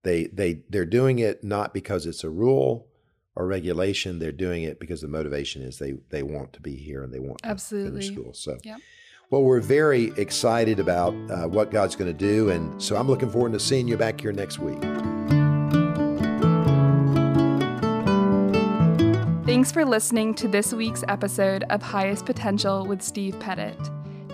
they 0.03 0.25
they 0.25 0.63
they're 0.69 0.85
doing 0.85 1.19
it 1.19 1.43
not 1.43 1.73
because 1.73 2.05
it's 2.05 2.23
a 2.23 2.29
rule 2.29 2.88
or 3.35 3.47
regulation. 3.47 4.19
They're 4.19 4.31
doing 4.31 4.63
it 4.63 4.79
because 4.79 5.01
the 5.01 5.07
motivation 5.07 5.61
is 5.61 5.79
they 5.79 5.93
they 6.09 6.23
want 6.23 6.53
to 6.53 6.61
be 6.61 6.75
here 6.75 7.03
and 7.03 7.13
they 7.13 7.19
want 7.19 7.41
absolutely 7.43 8.01
to 8.01 8.07
finish 8.07 8.19
school. 8.19 8.33
So. 8.33 8.57
Yep. 8.63 8.79
Well, 9.31 9.43
we're 9.43 9.59
very 9.59 10.05
excited 10.17 10.79
about 10.79 11.13
uh, 11.29 11.47
what 11.47 11.69
God's 11.69 11.95
going 11.95 12.11
to 12.11 12.17
do. 12.17 12.49
And 12.49 12.81
so 12.81 12.95
I'm 12.95 13.07
looking 13.07 13.29
forward 13.29 13.53
to 13.53 13.59
seeing 13.59 13.87
you 13.87 13.95
back 13.95 14.19
here 14.19 14.31
next 14.31 14.57
week. 14.57 14.81
Thanks 19.45 19.71
for 19.71 19.85
listening 19.85 20.33
to 20.35 20.47
this 20.47 20.73
week's 20.73 21.03
episode 21.07 21.63
of 21.69 21.81
Highest 21.81 22.25
Potential 22.25 22.87
with 22.87 23.03
Steve 23.03 23.39
Pettit. 23.39 23.77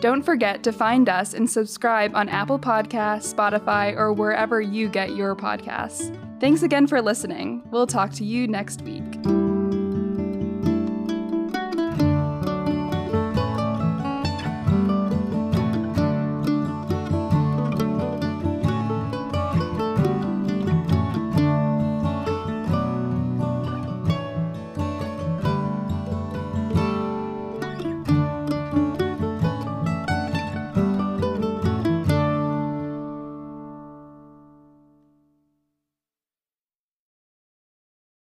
Don't 0.02 0.22
forget 0.22 0.62
to 0.64 0.72
find 0.72 1.10
us 1.10 1.34
and 1.34 1.50
subscribe 1.50 2.16
on 2.16 2.30
Apple 2.30 2.60
Podcasts, 2.60 3.34
Spotify, 3.34 3.96
or 3.98 4.14
wherever 4.14 4.62
you 4.62 4.88
get 4.88 5.16
your 5.16 5.36
podcasts. 5.36 6.14
Thanks 6.40 6.64
again 6.64 6.86
for 6.88 7.02
listening. 7.02 7.64
We'll 7.72 7.88
talk 7.88 8.12
to 8.14 8.26
you 8.26 8.48
next 8.48 8.82
week. 8.82 9.15